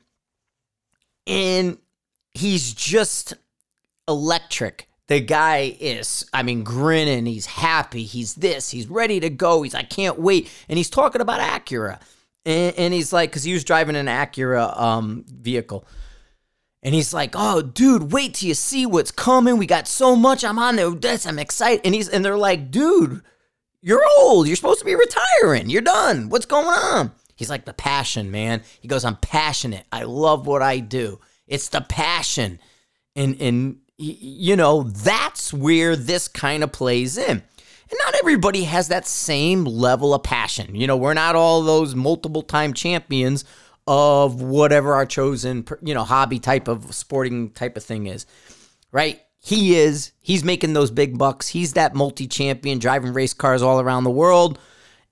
And 1.28 1.78
he's 2.34 2.74
just 2.74 3.34
electric. 4.08 4.88
The 5.08 5.20
guy 5.20 5.76
is, 5.80 6.26
I 6.34 6.44
mean, 6.44 6.64
grinning. 6.64 7.26
He's 7.26 7.46
happy. 7.46 8.04
He's 8.04 8.36
this. 8.36 8.70
He's 8.70 8.88
ready 8.88 9.20
to 9.20 9.30
go. 9.30 9.62
He's, 9.62 9.76
I 9.76 9.84
can't 9.84 10.20
wait. 10.20 10.50
And 10.70 10.78
he's 10.78 10.90
talking 10.90 11.22
about 11.22 11.42
Acura. 11.42 12.00
And, 12.46 12.76
and 12.78 12.94
he's 12.94 13.12
like, 13.12 13.30
because 13.30 13.44
he 13.44 13.54
was 13.54 13.64
driving 13.64 13.96
an 13.96 14.08
Acura 14.08 14.80
um, 14.80 15.26
vehicle. 15.28 15.86
And 16.84 16.94
he's 16.94 17.14
like, 17.14 17.32
"Oh, 17.34 17.62
dude, 17.62 18.12
wait 18.12 18.36
till 18.36 18.50
you 18.50 18.54
see 18.54 18.86
what's 18.86 19.10
coming. 19.10 19.58
We 19.58 19.66
got 19.66 19.88
so 19.88 20.18
much. 20.18 20.44
I'm 20.44 20.60
on 20.60 20.76
there. 20.76 20.92
This, 20.92 21.26
I'm 21.26 21.40
excited." 21.40 21.82
And 21.86 21.96
he's 21.96 22.10
and 22.10 22.24
they're 22.24 22.38
like, 22.38 22.72
"Dude, 22.72 23.22
you're 23.82 24.04
old. 24.20 24.48
You're 24.48 24.58
supposed 24.58 24.80
to 24.80 24.86
be 24.86 24.96
retiring. 24.96 25.70
You're 25.70 25.82
done. 25.82 26.28
What's 26.28 26.46
going 26.46 26.68
on?" 26.68 27.14
He's 27.36 27.50
like, 27.50 27.64
"The 27.64 27.74
passion, 27.74 28.32
man." 28.32 28.64
He 28.82 28.90
goes, 28.90 29.06
"I'm 29.06 29.16
passionate. 29.16 29.86
I 29.94 30.04
love 30.04 30.46
what 30.46 30.62
I 30.62 30.80
do. 30.80 31.22
It's 31.48 31.70
the 31.70 31.80
passion." 31.80 32.60
And 33.16 33.42
and 33.42 33.78
you 33.98 34.56
know, 34.56 34.84
that's 34.84 35.54
where 35.54 35.96
this 35.96 36.28
kind 36.28 36.64
of 36.64 36.72
plays 36.72 37.18
in. 37.18 37.30
And 37.30 38.00
not 38.06 38.16
everybody 38.16 38.64
has 38.64 38.88
that 38.88 39.06
same 39.06 39.66
level 39.66 40.14
of 40.14 40.24
passion. 40.24 40.76
You 40.76 40.88
know, 40.88 40.98
we're 40.98 41.14
not 41.14 41.36
all 41.36 41.62
those 41.62 41.94
multiple 41.94 42.42
time 42.42 42.74
champions 42.74 43.46
of 43.86 44.42
whatever 44.42 44.94
our 44.94 45.06
chosen, 45.06 45.66
you 45.82 45.94
know, 45.94 46.04
hobby 46.04 46.40
type 46.40 46.68
of 46.68 46.94
sporting 46.96 47.52
type 47.52 47.78
of 47.78 47.84
thing 47.84 48.08
is, 48.08 48.26
right? 48.92 49.22
He 49.40 49.76
is. 49.76 50.14
He's 50.22 50.44
making 50.44 50.74
those 50.74 50.90
big 50.90 51.18
bucks. 51.18 51.50
He's 51.50 51.74
that 51.74 51.94
multi 51.94 52.28
champion 52.28 52.80
driving 52.80 53.14
race 53.14 53.34
cars 53.34 53.62
all 53.62 53.80
around 53.80 54.06
the 54.06 54.10
world. 54.10 54.58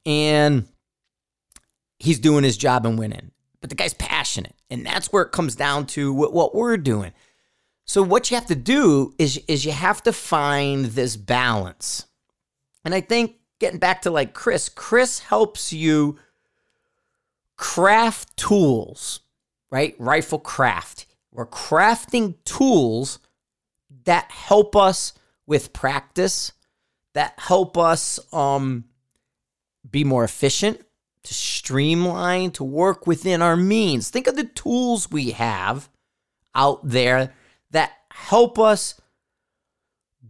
And 0.05 0.65
he's 1.99 2.17
doing 2.17 2.43
his 2.43 2.57
job 2.57 2.85
and 2.85 2.97
winning. 2.97 3.31
But 3.59 3.69
the 3.69 3.75
guy's 3.75 3.93
passionate. 3.93 4.55
And 4.69 4.85
that's 4.85 5.11
where 5.11 5.23
it 5.23 5.33
comes 5.33 5.55
down 5.55 5.85
to 5.87 6.13
what, 6.13 6.33
what 6.33 6.55
we're 6.55 6.77
doing. 6.77 7.11
So 7.85 8.01
what 8.03 8.31
you 8.31 8.35
have 8.35 8.45
to 8.47 8.55
do 8.55 9.13
is 9.17 9.37
is 9.47 9.65
you 9.65 9.71
have 9.71 10.01
to 10.03 10.13
find 10.13 10.85
this 10.85 11.17
balance. 11.17 12.05
And 12.85 12.93
I 12.93 13.01
think 13.01 13.35
getting 13.59 13.79
back 13.79 14.01
to 14.03 14.11
like 14.11 14.33
Chris, 14.33 14.69
Chris 14.69 15.19
helps 15.19 15.71
you 15.71 16.17
craft 17.57 18.35
tools, 18.37 19.19
right? 19.71 19.95
Rifle 19.99 20.39
craft. 20.39 21.05
We're 21.31 21.45
crafting 21.45 22.35
tools 22.43 23.19
that 24.05 24.31
help 24.31 24.75
us 24.75 25.13
with 25.45 25.73
practice, 25.73 26.53
that 27.13 27.33
help 27.37 27.77
us 27.77 28.19
um, 28.33 28.85
be 29.89 30.03
more 30.03 30.23
efficient, 30.23 30.81
to 31.23 31.33
streamline, 31.33 32.51
to 32.51 32.63
work 32.63 33.05
within 33.05 33.41
our 33.41 33.55
means. 33.55 34.09
Think 34.09 34.27
of 34.27 34.35
the 34.35 34.45
tools 34.45 35.11
we 35.11 35.31
have 35.31 35.89
out 36.55 36.79
there 36.83 37.33
that 37.71 37.91
help 38.11 38.59
us 38.59 38.99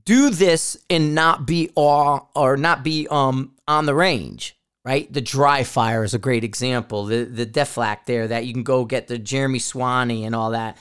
do 0.05 0.29
this 0.29 0.77
and 0.89 1.13
not 1.13 1.45
be 1.45 1.69
all 1.75 2.31
or 2.35 2.57
not 2.57 2.83
be 2.83 3.07
um 3.09 3.53
on 3.67 3.85
the 3.85 3.95
range 3.95 4.55
right? 4.83 5.11
The 5.11 5.21
dry 5.21 5.63
fire 5.63 6.03
is 6.03 6.13
a 6.13 6.19
great 6.19 6.43
example. 6.43 7.05
The 7.05 7.23
the 7.25 7.45
deflak 7.45 8.05
there 8.05 8.27
that 8.27 8.45
you 8.45 8.53
can 8.53 8.63
go 8.63 8.85
get 8.85 9.07
the 9.07 9.17
jeremy 9.17 9.59
swanee 9.59 10.25
and 10.25 10.35
all 10.35 10.51
that. 10.51 10.77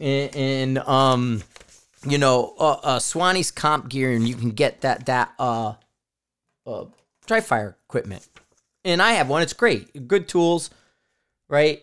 And, 0.00 0.36
and 0.36 0.78
um 0.78 1.42
you 2.08 2.18
know 2.18 2.54
uh, 2.58 2.78
uh 2.82 2.98
swanee's 2.98 3.50
comp 3.50 3.88
gear 3.88 4.12
and 4.12 4.28
you 4.28 4.34
can 4.34 4.50
get 4.50 4.82
that 4.82 5.06
that 5.06 5.32
uh 5.38 5.74
uh 6.66 6.84
dry 7.26 7.40
fire 7.40 7.76
equipment. 7.88 8.26
And 8.84 9.02
i 9.02 9.12
have 9.12 9.28
one. 9.28 9.42
It's 9.42 9.52
great. 9.52 10.08
Good 10.08 10.28
tools 10.28 10.70
right 11.48 11.82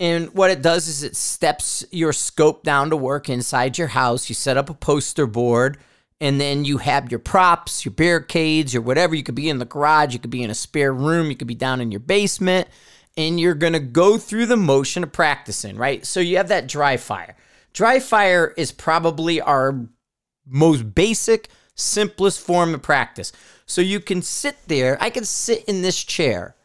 and 0.00 0.32
what 0.34 0.50
it 0.50 0.62
does 0.62 0.88
is 0.88 1.02
it 1.02 1.14
steps 1.14 1.84
your 1.90 2.14
scope 2.14 2.62
down 2.62 2.88
to 2.88 2.96
work 2.96 3.28
inside 3.28 3.76
your 3.76 3.88
house. 3.88 4.30
You 4.30 4.34
set 4.34 4.56
up 4.56 4.70
a 4.70 4.74
poster 4.74 5.26
board, 5.26 5.76
and 6.22 6.40
then 6.40 6.64
you 6.64 6.78
have 6.78 7.10
your 7.10 7.20
props, 7.20 7.84
your 7.84 7.92
barricades, 7.92 8.74
or 8.74 8.80
whatever. 8.80 9.14
You 9.14 9.22
could 9.22 9.34
be 9.34 9.50
in 9.50 9.58
the 9.58 9.66
garage, 9.66 10.14
you 10.14 10.18
could 10.18 10.30
be 10.30 10.42
in 10.42 10.50
a 10.50 10.54
spare 10.54 10.94
room, 10.94 11.28
you 11.28 11.36
could 11.36 11.46
be 11.46 11.54
down 11.54 11.82
in 11.82 11.90
your 11.90 12.00
basement, 12.00 12.66
and 13.18 13.38
you're 13.38 13.54
gonna 13.54 13.78
go 13.78 14.16
through 14.16 14.46
the 14.46 14.56
motion 14.56 15.02
of 15.02 15.12
practicing, 15.12 15.76
right? 15.76 16.04
So 16.06 16.18
you 16.18 16.38
have 16.38 16.48
that 16.48 16.66
dry 16.66 16.96
fire. 16.96 17.36
Dry 17.74 18.00
fire 18.00 18.54
is 18.56 18.72
probably 18.72 19.38
our 19.42 19.86
most 20.46 20.94
basic, 20.94 21.48
simplest 21.74 22.40
form 22.40 22.72
of 22.72 22.80
practice. 22.80 23.32
So 23.66 23.82
you 23.82 24.00
can 24.00 24.22
sit 24.22 24.56
there. 24.66 24.96
I 24.98 25.10
can 25.10 25.24
sit 25.24 25.64
in 25.66 25.82
this 25.82 26.02
chair 26.02 26.56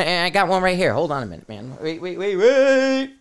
and 0.00 0.26
I 0.26 0.30
got 0.30 0.48
one 0.48 0.62
right 0.62 0.76
here. 0.76 0.92
Hold 0.92 1.12
on 1.12 1.22
a 1.22 1.26
minute, 1.26 1.48
man. 1.48 1.76
Wait, 1.80 2.00
wait, 2.02 2.18
wait, 2.18 2.36
wait. 2.36 3.14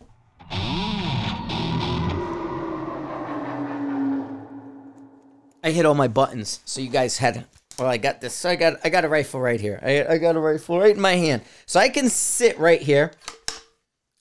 I 5.66 5.72
hit 5.72 5.86
all 5.86 5.94
my 5.94 6.08
buttons, 6.08 6.60
so 6.66 6.82
you 6.82 6.90
guys 6.90 7.18
had. 7.18 7.46
Well, 7.78 7.88
I 7.88 7.98
got 7.98 8.22
this. 8.22 8.34
So 8.34 8.50
I 8.50 8.56
got. 8.56 8.80
I 8.84 8.90
got 8.90 9.06
a 9.06 9.08
rifle 9.08 9.40
right 9.40 9.62
here. 9.62 9.80
I, 9.84 10.14
I 10.16 10.18
got 10.18 10.36
a 10.36 10.40
rifle 10.40 10.80
right 10.80 10.96
in 10.96 11.02
my 11.02 11.14
hand, 11.14 11.44
so 11.66 11.80
I 11.80 11.90
can 11.90 12.10
sit 12.10 12.58
right 12.58 12.82
here, 12.82 13.12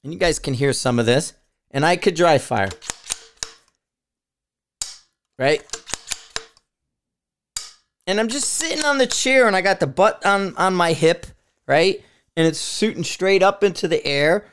and 0.04 0.12
you 0.12 0.18
guys 0.18 0.38
can 0.38 0.54
hear 0.54 0.74
some 0.74 0.98
of 0.98 1.06
this, 1.06 1.32
and 1.70 1.86
I 1.86 1.96
could 1.96 2.14
dry 2.14 2.38
fire. 2.38 2.68
Right. 5.38 5.64
And 8.06 8.20
I'm 8.20 8.28
just 8.28 8.48
sitting 8.48 8.84
on 8.84 8.98
the 8.98 9.06
chair, 9.06 9.46
and 9.46 9.56
I 9.56 9.62
got 9.62 9.80
the 9.80 9.86
butt 9.86 10.24
on 10.26 10.54
on 10.56 10.74
my 10.74 10.92
hip, 10.92 11.26
right 11.66 12.04
and 12.36 12.46
it's 12.46 12.76
shooting 12.76 13.04
straight 13.04 13.42
up 13.42 13.62
into 13.62 13.88
the 13.88 14.04
air. 14.06 14.46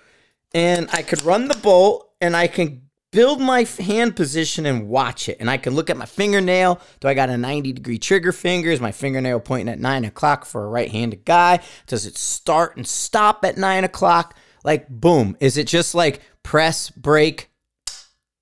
And 0.54 0.90
I 0.92 1.04
could 1.04 1.22
run 1.24 1.48
the 1.48 1.58
bolt 1.58 2.12
and 2.20 2.36
I 2.36 2.48
can 2.48 2.90
build 3.12 3.40
my 3.40 3.64
hand 3.64 4.16
position 4.16 4.66
and 4.66 4.88
watch 4.88 5.30
it. 5.30 5.38
And 5.40 5.50
I 5.50 5.58
can 5.58 5.74
look 5.74 5.90
at 5.90 5.98
my 5.98 6.06
fingernail. 6.06 6.80
Do 7.00 7.08
I 7.08 7.14
got 7.14 7.30
a 7.30 7.38
90 7.38 7.74
degree 7.74 7.98
trigger 7.98 8.32
finger? 8.32 8.70
Is 8.70 8.82
my 8.82 8.92
fingernail 8.92 9.40
pointing 9.40 9.72
at 9.72 9.80
nine 9.80 10.06
o'clock 10.06 10.46
for 10.46 10.66
a 10.66 10.70
right 10.70 10.92
handed 10.92 11.26
guy? 11.26 11.60
Does 11.88 12.06
it 12.06 12.18
start 12.18 12.78
and 12.78 12.88
stop 12.88 13.44
at 13.46 13.58
nine 13.58 13.84
o'clock? 13.84 14.36
Like, 14.64 14.88
boom. 14.90 15.38
Is 15.40 15.58
it 15.58 15.68
just 15.68 15.96
like 15.96 16.22
press, 16.44 16.90
break, 16.90 17.50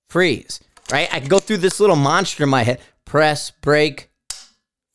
freeze? 0.08 0.60
Right? 0.90 1.08
I 1.12 1.20
can 1.20 1.28
go 1.28 1.38
through 1.38 1.58
this 1.58 1.80
little 1.80 1.96
monster 1.96 2.44
in 2.44 2.48
my 2.48 2.62
head 2.62 2.80
press, 3.04 3.50
break, 3.50 4.10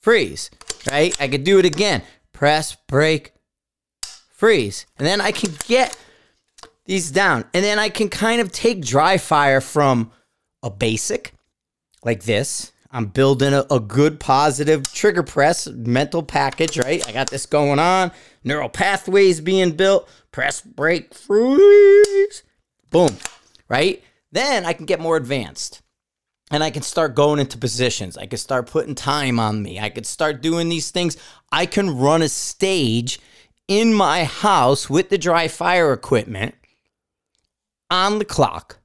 freeze. 0.01 0.49
Right? 0.87 1.15
I 1.19 1.27
could 1.27 1.43
do 1.43 1.59
it 1.59 1.65
again 1.65 2.03
press, 2.33 2.75
break, 2.87 3.32
freeze. 4.43 4.85
And 4.97 5.07
then 5.07 5.21
I 5.21 5.31
can 5.31 5.51
get 5.69 5.97
these 6.83 7.11
down. 7.11 7.45
And 7.53 7.63
then 7.63 7.79
I 7.79 7.87
can 7.87 8.09
kind 8.09 8.41
of 8.41 8.51
take 8.51 8.81
dry 8.81 9.17
fire 9.17 9.61
from 9.61 10.11
a 10.61 10.69
basic 10.69 11.33
like 12.03 12.23
this. 12.23 12.73
I'm 12.91 13.05
building 13.05 13.53
a, 13.53 13.65
a, 13.71 13.79
good 13.79 14.19
positive 14.19 14.91
trigger 14.91 15.23
press 15.23 15.67
mental 15.67 16.23
package, 16.23 16.77
right? 16.77 17.07
I 17.07 17.13
got 17.13 17.29
this 17.29 17.45
going 17.45 17.79
on. 17.79 18.11
Neural 18.43 18.67
pathways 18.67 19.39
being 19.39 19.77
built. 19.77 20.09
Press, 20.33 20.59
break, 20.59 21.13
freeze. 21.13 22.43
Boom, 22.89 23.15
right? 23.69 24.03
Then 24.33 24.65
I 24.65 24.73
can 24.73 24.85
get 24.85 24.99
more 24.99 25.15
advanced 25.15 25.81
and 26.51 26.61
I 26.61 26.69
can 26.69 26.81
start 26.81 27.15
going 27.15 27.39
into 27.39 27.57
positions. 27.57 28.17
I 28.17 28.25
can 28.25 28.37
start 28.37 28.67
putting 28.67 28.93
time 28.93 29.39
on 29.39 29.63
me. 29.63 29.79
I 29.79 29.87
could 29.89 30.05
start 30.05 30.41
doing 30.41 30.67
these 30.67 30.91
things. 30.91 31.15
I 31.49 31.65
can 31.65 31.97
run 31.97 32.21
a 32.21 32.27
stage 32.27 33.21
in 33.67 33.93
my 33.93 34.23
house 34.25 34.89
with 34.89 35.09
the 35.09 35.17
dry 35.17 35.47
fire 35.47 35.93
equipment 35.93 36.55
on 37.89 38.19
the 38.19 38.25
clock, 38.25 38.79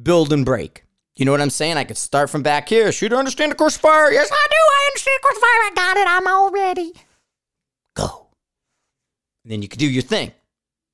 build 0.00 0.32
and 0.32 0.44
break. 0.44 0.84
You 1.16 1.24
know 1.24 1.32
what 1.32 1.40
I'm 1.40 1.50
saying? 1.50 1.78
I 1.78 1.84
could 1.84 1.96
start 1.96 2.28
from 2.28 2.42
back 2.42 2.68
here. 2.68 2.92
Shooter, 2.92 3.16
understand 3.16 3.52
the 3.52 3.56
course 3.56 3.76
fire? 3.76 4.12
Yes, 4.12 4.30
I 4.30 4.46
do. 4.50 4.56
I 4.56 4.90
understand 4.90 5.18
the 5.18 5.22
course 5.22 5.38
fire. 5.38 5.48
I 5.48 5.72
got 5.74 5.96
it. 5.96 6.06
I'm 6.08 6.26
all 6.26 6.50
ready. 6.50 6.92
Go. 7.94 8.26
And 9.42 9.52
then 9.52 9.62
you 9.62 9.68
can 9.68 9.78
do 9.78 9.88
your 9.88 10.02
thing. 10.02 10.32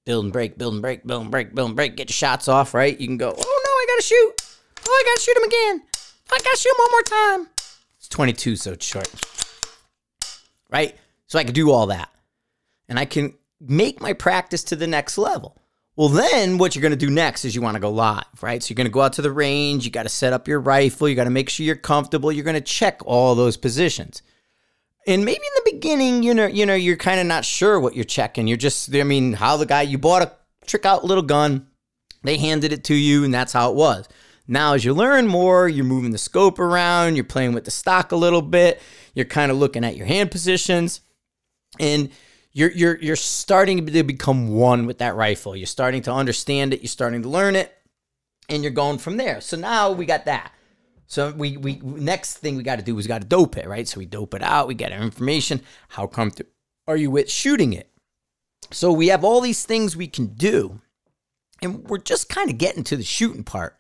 Build 0.07 0.25
and 0.25 0.33
break, 0.33 0.59
build 0.59 0.75
and 0.75 0.83
break, 0.83 1.05
build 1.05 1.23
and 1.23 1.31
break, 1.31 1.55
build 1.55 1.71
and 1.71 1.77
break. 1.77 1.97
Get 1.97 2.09
your 2.09 2.15
shots 2.15 2.47
off, 2.47 2.73
right? 2.73 2.99
You 2.99 3.07
can 3.07 3.17
go, 3.17 3.31
oh 3.31 3.35
no, 3.37 3.71
I 3.71 3.87
gotta 3.89 4.03
shoot. 4.03 4.33
Oh, 4.87 4.91
I 4.91 5.03
gotta 5.05 5.21
shoot 5.21 5.37
him 5.37 5.45
again. 5.45 5.83
I 6.31 6.39
gotta 6.39 6.57
shoot 6.57 6.71
him 6.71 6.77
one 6.79 6.91
more 6.91 7.03
time. 7.03 7.49
It's 7.99 8.09
22, 8.09 8.57
so 8.57 8.73
it's 8.73 8.87
short. 8.87 9.13
Right? 10.71 10.97
So 11.27 11.39
I 11.39 11.45
could 11.45 11.55
do 11.55 11.71
all 11.71 11.87
that 11.87 12.13
and 12.93 12.99
I 12.99 13.07
can 13.07 13.33
make 13.59 14.03
my 14.03 14.13
practice 14.13 14.63
to 14.65 14.77
the 14.77 14.87
next 14.87 15.17
level. 15.17 15.57
Well, 15.97 16.11
then 16.11 16.59
what 16.59 16.75
you're 16.75 16.83
going 16.83 16.91
to 16.91 17.07
do 17.07 17.09
next 17.09 17.47
is 17.47 17.55
you 17.55 17.63
want 17.63 17.75
to 17.75 17.81
go 17.81 17.91
live, 17.91 18.43
right? 18.43 18.63
So 18.63 18.69
you're 18.69 18.77
going 18.77 18.87
to 18.87 18.91
go 18.91 19.01
out 19.01 19.15
to 19.15 19.23
the 19.23 19.33
range, 19.33 19.87
you 19.87 19.91
got 19.91 20.03
to 20.03 20.11
set 20.11 20.35
up 20.35 20.47
your 20.47 20.61
rifle, 20.61 21.09
you 21.09 21.15
got 21.15 21.25
to 21.25 21.31
make 21.31 21.49
sure 21.49 21.65
you're 21.65 21.75
comfortable, 21.75 22.31
you're 22.31 22.45
going 22.45 22.53
to 22.53 22.61
check 22.61 23.01
all 23.07 23.35
those 23.35 23.57
positions. 23.57 24.21
And 25.07 25.25
maybe 25.25 25.41
in 25.41 25.65
the 25.65 25.73
beginning, 25.73 26.23
you 26.23 26.35
know, 26.35 26.47
you 26.47 26.67
know, 26.67 26.75
you're 26.75 26.99
kind 26.99 27.19
of 27.19 27.25
not 27.25 27.47
sure 27.47 27.81
what 27.81 27.97
you're 27.97 28.05
checking. 28.05 28.47
You're 28.47 28.59
just, 28.59 28.95
I 28.95 29.05
mean, 29.05 29.33
how 29.33 29.57
the 29.57 29.65
guy 29.65 29.83
you 29.83 29.97
bought 29.97 30.21
a 30.21 30.33
trick 30.67 30.85
out 30.85 31.03
little 31.03 31.25
gun, 31.25 31.67
they 32.23 32.37
handed 32.37 32.75
it 32.75 32.85
to 32.85 32.95
you, 32.95 33.25
and 33.25 33.33
that's 33.33 33.55
how 33.55 33.71
it 33.71 33.75
was. 33.75 34.07
Now, 34.47 34.75
as 34.75 34.85
you 34.85 34.93
learn 34.93 35.29
more, 35.29 35.67
you're 35.67 35.87
moving 35.87 36.11
the 36.11 36.19
scope 36.19 36.59
around, 36.59 37.17
you're 37.17 37.25
playing 37.25 37.55
with 37.55 37.65
the 37.65 37.71
stock 37.71 38.13
a 38.13 38.17
little 38.17 38.43
bit, 38.43 38.83
you're 39.15 39.25
kind 39.25 39.51
of 39.51 39.57
looking 39.57 39.83
at 39.83 39.97
your 39.97 40.07
hand 40.07 40.31
positions, 40.31 41.01
and 41.81 42.11
you're 42.53 42.71
you're 42.71 42.99
you're 42.99 43.17
starting 43.17 43.87
to 43.87 44.03
become 44.03 44.49
one 44.49 44.87
with 44.87 44.99
that 44.99 45.15
rifle. 45.15 45.57
You're 45.57 45.67
starting 45.67 46.03
to 46.03 46.13
understand 46.13 46.75
it. 46.75 46.81
You're 46.83 46.89
starting 46.89 47.23
to 47.23 47.29
learn 47.29 47.57
it, 47.57 47.73
and 48.49 48.63
you're 48.63 48.73
going 48.73 48.99
from 48.99 49.17
there. 49.17 49.41
So 49.41 49.57
now 49.57 49.93
we 49.93 50.07
got 50.07 50.27
that. 50.27 50.53
So 51.07 51.33
we 51.33 51.57
we 51.57 51.77
next 51.83 52.39
thing 52.39 52.57
we 52.57 52.63
got 52.63 52.77
to 52.77 52.85
do 52.85 52.99
is 52.99 53.07
got 53.07 53.23
to 53.23 53.29
dope 53.29 53.57
it, 53.57 53.67
right? 53.67 53.89
So 53.89 53.99
we 53.99 54.07
dope 54.07 54.35
it 54.35 54.43
out. 54.43 54.69
We 54.69 54.75
get 54.75 54.93
our 54.93 55.03
information. 55.03 55.63
How 55.89 56.07
comfortable 56.07 56.51
are 56.87 56.97
you 56.97 57.11
with 57.11 57.31
shooting 57.31 57.73
it? 57.73 57.91
So 58.71 58.93
we 58.93 59.09
have 59.09 59.25
all 59.25 59.41
these 59.41 59.65
things 59.65 59.97
we 59.97 60.07
can 60.07 60.29
do, 60.29 60.81
and 61.61 61.85
we're 61.89 61.99
just 61.99 62.29
kind 62.29 62.51
of 62.51 62.59
getting 62.59 62.85
to 62.85 62.97
the 62.97 63.03
shooting 63.03 63.45
part. 63.45 63.79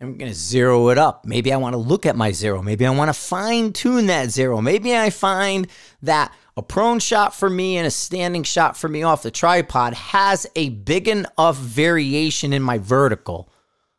I'm 0.00 0.16
going 0.16 0.30
to 0.30 0.38
zero 0.38 0.90
it 0.90 0.98
up. 0.98 1.24
Maybe 1.24 1.52
I 1.52 1.56
want 1.56 1.74
to 1.74 1.78
look 1.78 2.06
at 2.06 2.14
my 2.14 2.30
zero. 2.30 2.62
Maybe 2.62 2.86
I 2.86 2.90
want 2.90 3.08
to 3.08 3.12
fine 3.12 3.72
tune 3.72 4.06
that 4.06 4.30
zero. 4.30 4.60
Maybe 4.60 4.96
I 4.96 5.10
find 5.10 5.66
that 6.02 6.32
a 6.56 6.62
prone 6.62 7.00
shot 7.00 7.34
for 7.34 7.50
me 7.50 7.76
and 7.78 7.86
a 7.86 7.90
standing 7.90 8.44
shot 8.44 8.76
for 8.76 8.88
me 8.88 9.02
off 9.02 9.24
the 9.24 9.30
tripod 9.30 9.94
has 9.94 10.46
a 10.54 10.68
big 10.70 11.08
enough 11.08 11.56
variation 11.56 12.52
in 12.52 12.62
my 12.62 12.78
vertical 12.78 13.50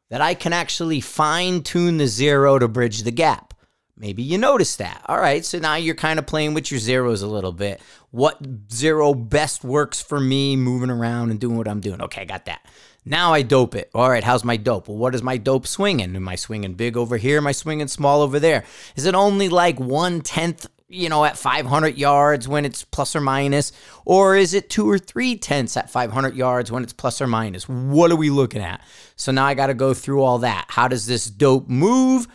that 0.10 0.22
I 0.22 0.34
can 0.34 0.53
actually 0.53 1.01
fine 1.01 1.63
tune 1.63 1.98
the 1.98 2.08
zero 2.08 2.58
to 2.60 2.68
bridge 2.68 3.03
the 3.03 3.12
gap. 3.12 3.53
Maybe 3.98 4.24
you 4.24 4.38
notice 4.38 4.77
that. 4.77 5.01
All 5.08 5.20
right, 5.20 5.44
so 5.44 5.60
now 5.60 5.75
you're 5.75 5.94
kind 5.96 6.20
of 6.20 6.25
playing 6.25 6.53
with 6.53 6.72
your 6.72 6.79
zeros 6.79 7.22
a 7.22 7.27
little 7.27 7.51
bit. 7.51 7.82
What 8.12 8.39
zero 8.72 9.13
best 9.13 9.65
works 9.65 10.01
for 10.01 10.22
me 10.22 10.56
moving 10.56 10.89
around 10.89 11.32
and 11.32 11.39
doing 11.39 11.58
what 11.58 11.68
I'm 11.68 11.82
doing? 11.82 12.01
Okay, 12.01 12.22
I 12.22 12.25
got 12.25 12.46
that. 12.46 12.65
Now 13.10 13.34
I 13.34 13.42
dope 13.42 13.74
it. 13.74 13.89
All 13.96 14.08
right, 14.08 14.24
how's 14.24 14.44
my 14.44 14.56
dope? 14.56 14.88
Well, 14.88 14.96
what 14.98 15.16
is 15.16 15.24
my 15.24 15.38
dope 15.38 15.66
swinging? 15.66 16.16
Am 16.16 16.30
I 16.30 16.36
swinging 16.36 16.75
big 16.75 16.96
over 16.96 17.18
here? 17.18 17.38
Am 17.38 17.48
I 17.48 17.54
swinging 17.54 17.88
small 17.88 18.22
over 18.22 18.39
there? 18.39 18.63
Is 18.96 19.08
it 19.08 19.16
only 19.16 19.50
like 19.50 19.80
one 19.80 20.22
tenth, 20.22 20.68
you 20.88 21.10
know, 21.10 21.25
at 21.25 21.36
500 21.36 21.98
yards 21.98 22.48
when 22.48 22.66
it's 22.66 22.84
plus 22.84 23.16
or 23.16 23.22
minus? 23.22 23.72
Or 24.06 24.36
is 24.36 24.54
it 24.54 24.70
two 24.70 24.88
or 24.88 25.00
three 25.00 25.36
tenths 25.36 25.75
at 25.75 25.89
500 25.89 26.36
yards 26.36 26.72
when 26.72 26.84
it's 26.84 26.94
plus 26.94 27.20
or 27.20 27.25
minus? 27.25 27.68
What 27.68 28.12
are 28.12 28.16
we 28.16 28.30
looking 28.30 28.62
at? 28.62 28.80
So 29.16 29.32
now 29.32 29.46
I 29.46 29.56
got 29.56 29.68
to 29.68 29.74
go 29.74 29.96
through 29.96 30.22
all 30.22 30.38
that. 30.39 30.66
How 30.68 30.88
does 30.88 31.08
this 31.08 31.25
dope 31.25 31.68
move 31.68 32.28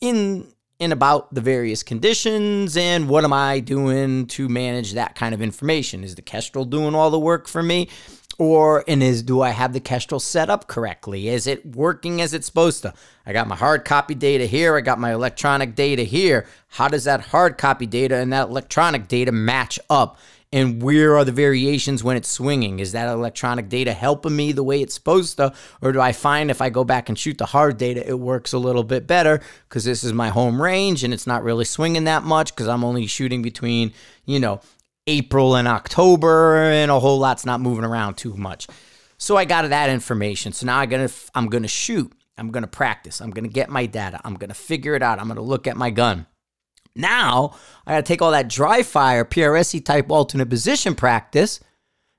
in 0.00 0.46
in 0.82 0.90
about 0.90 1.32
the 1.32 1.40
various 1.40 1.84
conditions 1.84 2.76
and 2.76 3.08
what 3.08 3.22
am 3.22 3.32
I 3.32 3.60
doing 3.60 4.26
to 4.26 4.48
manage 4.48 4.94
that 4.94 5.14
kind 5.14 5.32
of 5.32 5.40
information? 5.40 6.02
Is 6.02 6.16
the 6.16 6.22
Kestrel 6.22 6.64
doing 6.64 6.96
all 6.96 7.10
the 7.10 7.20
work 7.20 7.46
for 7.46 7.62
me? 7.62 7.88
Or 8.38 8.84
and 8.88 9.02
is 9.02 9.22
do 9.22 9.42
I 9.42 9.50
have 9.50 9.72
the 9.72 9.80
Kestrel 9.80 10.20
set 10.20 10.50
up 10.50 10.66
correctly? 10.66 11.28
Is 11.28 11.46
it 11.46 11.64
working 11.76 12.20
as 12.20 12.34
it's 12.34 12.46
supposed 12.46 12.82
to? 12.82 12.94
I 13.26 13.32
got 13.32 13.48
my 13.48 13.56
hard 13.56 13.84
copy 13.84 14.14
data 14.14 14.46
here, 14.46 14.76
I 14.76 14.80
got 14.80 14.98
my 14.98 15.12
electronic 15.12 15.74
data 15.74 16.02
here. 16.02 16.46
How 16.68 16.88
does 16.88 17.04
that 17.04 17.20
hard 17.20 17.58
copy 17.58 17.86
data 17.86 18.16
and 18.16 18.32
that 18.32 18.48
electronic 18.48 19.08
data 19.08 19.32
match 19.32 19.78
up? 19.90 20.18
and 20.52 20.82
where 20.82 21.16
are 21.16 21.24
the 21.24 21.32
variations 21.32 22.04
when 22.04 22.16
it's 22.16 22.28
swinging? 22.28 22.78
Is 22.78 22.92
that 22.92 23.08
electronic 23.08 23.68
data 23.68 23.92
helping 23.92 24.36
me 24.36 24.52
the 24.52 24.62
way 24.62 24.82
it's 24.82 24.94
supposed 24.94 25.38
to? 25.38 25.54
Or 25.80 25.92
do 25.92 26.00
I 26.00 26.12
find 26.12 26.50
if 26.50 26.60
I 26.60 26.68
go 26.68 26.84
back 26.84 27.08
and 27.08 27.18
shoot 27.18 27.38
the 27.38 27.46
hard 27.46 27.78
data, 27.78 28.06
it 28.06 28.18
works 28.18 28.52
a 28.52 28.58
little 28.58 28.84
bit 28.84 29.06
better 29.06 29.40
because 29.68 29.84
this 29.84 30.04
is 30.04 30.12
my 30.12 30.28
home 30.28 30.60
range 30.60 31.04
and 31.04 31.14
it's 31.14 31.26
not 31.26 31.42
really 31.42 31.64
swinging 31.64 32.04
that 32.04 32.22
much 32.22 32.54
because 32.54 32.68
I'm 32.68 32.84
only 32.84 33.06
shooting 33.06 33.40
between, 33.40 33.94
you 34.26 34.38
know, 34.38 34.60
April 35.06 35.56
and 35.56 35.66
October 35.66 36.56
and 36.56 36.90
a 36.90 37.00
whole 37.00 37.18
lot's 37.18 37.46
not 37.46 37.60
moving 37.60 37.84
around 37.84 38.14
too 38.16 38.36
much. 38.36 38.68
So 39.18 39.36
I 39.36 39.44
got 39.44 39.68
that 39.68 39.90
information. 39.90 40.52
So 40.52 40.66
now 40.66 40.78
I'm 40.78 40.88
gonna 40.88 41.10
I'm 41.34 41.48
gonna 41.48 41.68
shoot. 41.68 42.12
I'm 42.38 42.50
gonna 42.50 42.66
practice. 42.66 43.20
I'm 43.20 43.30
gonna 43.30 43.48
get 43.48 43.68
my 43.68 43.86
data. 43.86 44.20
I'm 44.24 44.34
gonna 44.34 44.54
figure 44.54 44.94
it 44.94 45.02
out. 45.02 45.20
I'm 45.20 45.28
gonna 45.28 45.40
look 45.42 45.66
at 45.66 45.76
my 45.76 45.90
gun. 45.90 46.26
Now 46.94 47.54
I 47.86 47.92
got 47.92 47.96
to 47.98 48.02
take 48.02 48.22
all 48.22 48.32
that 48.32 48.48
dry 48.48 48.82
fire 48.82 49.24
PRSE 49.24 49.84
type 49.84 50.10
alternate 50.10 50.50
position 50.50 50.94
practice 50.94 51.60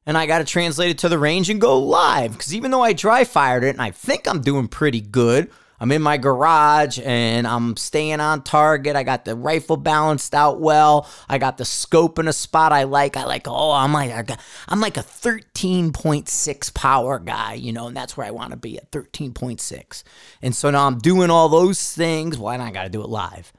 and 0.05 0.17
I 0.17 0.25
got 0.25 0.39
to 0.39 0.45
translate 0.45 0.89
it 0.89 0.97
to 0.99 1.09
the 1.09 1.19
range 1.19 1.49
and 1.49 1.61
go 1.61 1.79
live. 1.79 2.33
Because 2.33 2.53
even 2.53 2.71
though 2.71 2.81
I 2.81 2.93
dry 2.93 3.23
fired 3.23 3.63
it 3.63 3.69
and 3.69 3.81
I 3.81 3.91
think 3.91 4.27
I'm 4.27 4.41
doing 4.41 4.67
pretty 4.67 5.01
good, 5.01 5.49
I'm 5.83 5.91
in 5.91 6.01
my 6.01 6.15
garage 6.15 6.97
and 7.03 7.45
I'm 7.45 7.75
staying 7.75 8.21
on 8.21 8.41
target. 8.43 8.95
I 8.95 9.03
got 9.03 9.25
the 9.25 9.35
rifle 9.35 9.75
balanced 9.75 10.33
out 10.33 10.61
well. 10.61 11.09
I 11.27 11.39
got 11.39 11.57
the 11.57 11.65
scope 11.65 12.19
in 12.19 12.29
a 12.29 12.31
spot 12.31 12.71
I 12.71 12.83
like. 12.83 13.17
I 13.17 13.25
like, 13.25 13.49
oh, 13.49 13.71
I'm 13.71 13.91
like, 13.91 14.31
I'm 14.69 14.79
like 14.79 14.95
a 14.95 15.01
13.6 15.01 16.73
power 16.73 17.19
guy, 17.19 17.55
you 17.55 17.73
know, 17.73 17.87
and 17.87 17.97
that's 17.97 18.15
where 18.15 18.25
I 18.25 18.31
want 18.31 18.51
to 18.51 18.55
be 18.55 18.77
at 18.77 18.91
13.6. 18.91 20.03
And 20.41 20.55
so 20.55 20.69
now 20.69 20.87
I'm 20.87 20.99
doing 20.99 21.29
all 21.29 21.49
those 21.49 21.91
things. 21.91 22.37
Why 22.37 22.55
not? 22.55 22.67
I 22.67 22.71
got 22.71 22.83
to 22.83 22.89
do 22.89 23.03
it 23.03 23.09
live. 23.09 23.51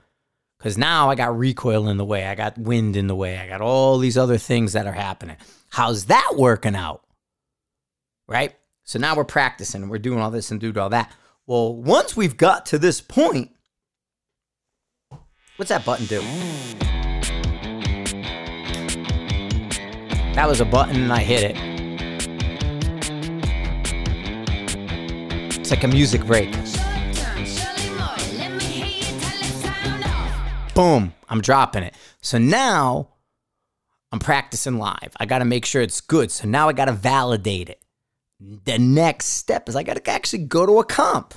Because 0.56 0.78
now 0.78 1.10
I 1.10 1.16
got 1.16 1.38
recoil 1.38 1.90
in 1.90 1.98
the 1.98 2.06
way, 2.06 2.24
I 2.24 2.34
got 2.36 2.56
wind 2.56 2.96
in 2.96 3.06
the 3.06 3.14
way, 3.14 3.36
I 3.36 3.46
got 3.48 3.60
all 3.60 3.98
these 3.98 4.16
other 4.16 4.38
things 4.38 4.72
that 4.72 4.86
are 4.86 4.92
happening. 4.92 5.36
How's 5.68 6.06
that 6.06 6.36
working 6.38 6.74
out? 6.74 7.02
Right? 8.26 8.54
So 8.84 8.98
now 8.98 9.14
we're 9.14 9.24
practicing, 9.24 9.90
we're 9.90 9.98
doing 9.98 10.20
all 10.20 10.30
this 10.30 10.50
and 10.50 10.58
doing 10.58 10.78
all 10.78 10.88
that. 10.88 11.12
Well, 11.46 11.74
once 11.74 12.16
we've 12.16 12.36
got 12.36 12.66
to 12.66 12.78
this 12.78 13.00
point, 13.00 13.50
what's 15.56 15.68
that 15.68 15.84
button 15.84 16.06
do? 16.06 16.20
That 20.34 20.48
was 20.48 20.60
a 20.60 20.64
button 20.64 21.02
and 21.02 21.12
I 21.12 21.20
hit 21.20 21.50
it. 21.50 21.56
It's 25.60 25.70
like 25.70 25.84
a 25.84 25.88
music 25.88 26.24
break. 26.26 26.54
boom, 30.74 31.14
I'm 31.28 31.40
dropping 31.40 31.84
it. 31.84 31.94
So 32.20 32.38
now 32.38 33.08
I'm 34.12 34.18
practicing 34.18 34.78
live. 34.78 35.12
I 35.18 35.26
got 35.26 35.38
to 35.38 35.44
make 35.44 35.64
sure 35.64 35.82
it's 35.82 36.00
good. 36.00 36.30
So 36.30 36.46
now 36.46 36.68
I 36.68 36.72
got 36.72 36.86
to 36.86 36.92
validate 36.92 37.68
it. 37.68 37.83
The 38.64 38.78
next 38.78 39.26
step 39.26 39.68
is 39.68 39.76
I 39.76 39.82
got 39.82 39.96
to 39.96 40.10
actually 40.10 40.44
go 40.44 40.66
to 40.66 40.78
a 40.78 40.84
comp. 40.84 41.34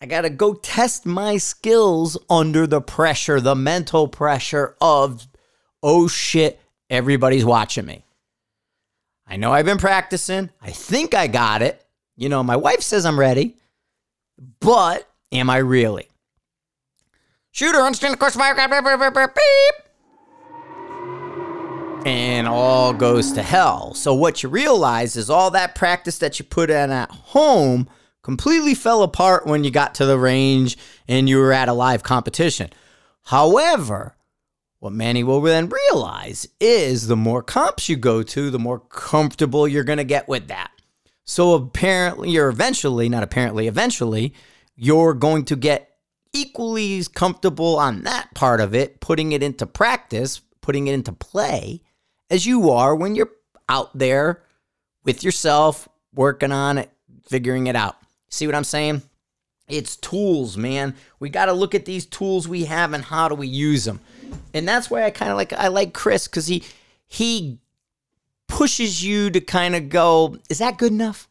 I 0.00 0.06
got 0.06 0.20
to 0.20 0.30
go 0.30 0.54
test 0.54 1.06
my 1.06 1.38
skills 1.38 2.16
under 2.30 2.66
the 2.68 2.80
pressure, 2.80 3.40
the 3.40 3.56
mental 3.56 4.06
pressure 4.06 4.76
of, 4.80 5.26
oh 5.82 6.06
shit, 6.06 6.60
everybody's 6.88 7.44
watching 7.44 7.84
me. 7.84 8.04
I 9.26 9.36
know 9.36 9.52
I've 9.52 9.64
been 9.64 9.78
practicing. 9.78 10.50
I 10.62 10.70
think 10.70 11.14
I 11.14 11.26
got 11.26 11.62
it. 11.62 11.84
You 12.16 12.28
know, 12.28 12.44
my 12.44 12.56
wife 12.56 12.80
says 12.80 13.04
I'm 13.04 13.18
ready, 13.18 13.56
but 14.60 15.08
am 15.32 15.50
I 15.50 15.58
really? 15.58 16.08
Shooter, 17.50 17.78
understand 17.78 18.14
the 18.14 18.18
course 18.18 18.36
fire. 18.36 18.54
Beep. 18.54 19.87
And 22.06 22.48
all 22.48 22.92
goes 22.94 23.32
to 23.32 23.42
hell. 23.42 23.92
So 23.94 24.14
what 24.14 24.42
you 24.42 24.48
realize 24.48 25.16
is 25.16 25.28
all 25.28 25.50
that 25.50 25.74
practice 25.74 26.18
that 26.18 26.38
you 26.38 26.44
put 26.44 26.70
in 26.70 26.90
at 26.90 27.10
home 27.10 27.88
completely 28.22 28.74
fell 28.74 29.02
apart 29.02 29.46
when 29.46 29.64
you 29.64 29.70
got 29.70 29.94
to 29.96 30.06
the 30.06 30.18
range 30.18 30.78
and 31.06 31.28
you 31.28 31.38
were 31.38 31.52
at 31.52 31.68
a 31.68 31.72
live 31.72 32.02
competition. 32.02 32.70
However, 33.24 34.16
what 34.80 34.92
many 34.92 35.24
will 35.24 35.40
then 35.40 35.68
realize 35.68 36.46
is 36.60 37.08
the 37.08 37.16
more 37.16 37.42
comps 37.42 37.88
you 37.88 37.96
go 37.96 38.22
to, 38.22 38.50
the 38.50 38.58
more 38.58 38.78
comfortable 38.78 39.66
you're 39.66 39.84
going 39.84 39.98
to 39.98 40.04
get 40.04 40.28
with 40.28 40.48
that. 40.48 40.70
So 41.24 41.52
apparently, 41.52 42.30
you're 42.30 42.48
eventually, 42.48 43.08
not 43.08 43.22
apparently, 43.22 43.66
eventually, 43.66 44.32
you're 44.76 45.14
going 45.14 45.44
to 45.46 45.56
get 45.56 45.90
equally 46.32 47.02
comfortable 47.14 47.78
on 47.78 48.04
that 48.04 48.34
part 48.34 48.60
of 48.60 48.74
it, 48.74 49.00
putting 49.00 49.32
it 49.32 49.42
into 49.42 49.66
practice, 49.66 50.40
putting 50.62 50.86
it 50.86 50.94
into 50.94 51.12
play, 51.12 51.82
as 52.30 52.46
you 52.46 52.70
are 52.70 52.94
when 52.94 53.14
you're 53.14 53.32
out 53.68 53.96
there 53.96 54.42
with 55.04 55.22
yourself, 55.22 55.88
working 56.14 56.52
on 56.52 56.78
it, 56.78 56.90
figuring 57.26 57.66
it 57.66 57.76
out. 57.76 57.96
See 58.28 58.46
what 58.46 58.54
I'm 58.54 58.64
saying? 58.64 59.02
It's 59.68 59.96
tools, 59.96 60.56
man. 60.56 60.94
We 61.20 61.28
got 61.28 61.46
to 61.46 61.52
look 61.52 61.74
at 61.74 61.84
these 61.84 62.06
tools 62.06 62.48
we 62.48 62.64
have 62.64 62.94
and 62.94 63.04
how 63.04 63.28
do 63.28 63.34
we 63.34 63.46
use 63.46 63.84
them. 63.84 64.00
And 64.54 64.66
that's 64.66 64.90
why 64.90 65.04
I 65.04 65.10
kind 65.10 65.30
of 65.30 65.36
like 65.36 65.52
I 65.52 65.68
like 65.68 65.92
Chris 65.92 66.26
cuz 66.26 66.46
he 66.46 66.64
he 67.06 67.58
pushes 68.46 69.04
you 69.04 69.30
to 69.30 69.40
kind 69.40 69.76
of 69.76 69.88
go, 69.88 70.38
is 70.48 70.58
that 70.58 70.78
good 70.78 70.92
enough? 70.92 71.28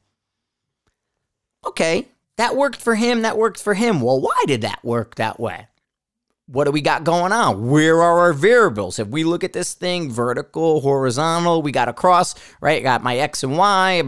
Okay, 1.66 2.08
that 2.38 2.56
worked 2.56 2.82
for 2.82 2.96
him. 2.96 3.24
That 3.24 3.38
worked 3.38 3.60
for 3.60 3.74
him. 3.74 4.02
Well, 4.02 4.22
why 4.22 4.44
did 4.46 4.62
that 4.62 4.84
work 4.84 5.16
that 5.16 5.40
way? 5.40 5.68
What 6.48 6.64
do 6.64 6.72
we 6.72 6.82
got 6.82 7.04
going 7.04 7.34
on? 7.34 7.68
Where 7.68 8.02
are 8.02 8.20
our 8.20 8.34
variables? 8.34 9.00
If 9.00 9.10
we 9.10 9.26
look 9.26 9.44
at 9.44 9.52
this 9.52 9.74
thing, 9.74 10.10
vertical, 10.10 10.80
horizontal, 10.80 11.62
we 11.62 11.74
got 11.74 11.90
a 11.90 11.94
cross, 11.94 12.36
right? 12.62 12.82
got 12.82 13.04
my 13.04 13.18
X 13.18 13.44
and 13.44 13.58
Y. 13.58 14.02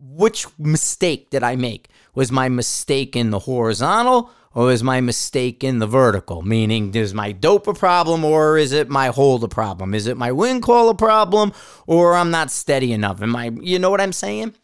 Which 0.00 0.46
mistake 0.58 1.30
did 1.30 1.44
I 1.44 1.54
make? 1.54 1.88
Was 2.14 2.32
my 2.32 2.48
mistake 2.48 3.14
in 3.14 3.30
the 3.30 3.38
horizontal 3.38 4.30
or 4.52 4.72
is 4.72 4.82
my 4.82 5.00
mistake 5.00 5.62
in 5.62 5.78
the 5.78 5.86
vertical? 5.86 6.42
Meaning, 6.42 6.92
is 6.94 7.14
my 7.14 7.30
dope 7.30 7.68
a 7.68 7.74
problem 7.74 8.24
or 8.24 8.58
is 8.58 8.72
it 8.72 8.88
my 8.88 9.08
hold 9.08 9.44
a 9.44 9.48
problem? 9.48 9.94
Is 9.94 10.08
it 10.08 10.16
my 10.16 10.32
wind 10.32 10.64
call 10.64 10.88
a 10.88 10.94
problem 10.94 11.52
or 11.86 12.14
I'm 12.14 12.32
not 12.32 12.50
steady 12.50 12.92
enough? 12.92 13.22
Am 13.22 13.36
I, 13.36 13.52
you 13.60 13.78
know 13.78 13.90
what 13.90 14.00
I'm 14.00 14.12
saying? 14.12 14.54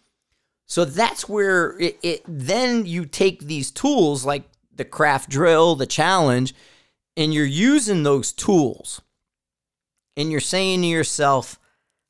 So 0.66 0.84
that's 0.84 1.28
where 1.28 1.78
it, 1.78 1.98
it, 2.02 2.22
then 2.26 2.84
you 2.86 3.04
take 3.04 3.40
these 3.42 3.70
tools 3.70 4.24
like 4.24 4.44
the 4.74 4.84
craft 4.84 5.30
drill, 5.30 5.74
the 5.74 5.86
challenge, 5.86 6.54
and 7.16 7.32
you're 7.32 7.44
using 7.44 8.02
those 8.02 8.32
tools. 8.32 9.00
And 10.16 10.30
you're 10.30 10.40
saying 10.40 10.82
to 10.82 10.88
yourself, 10.88 11.58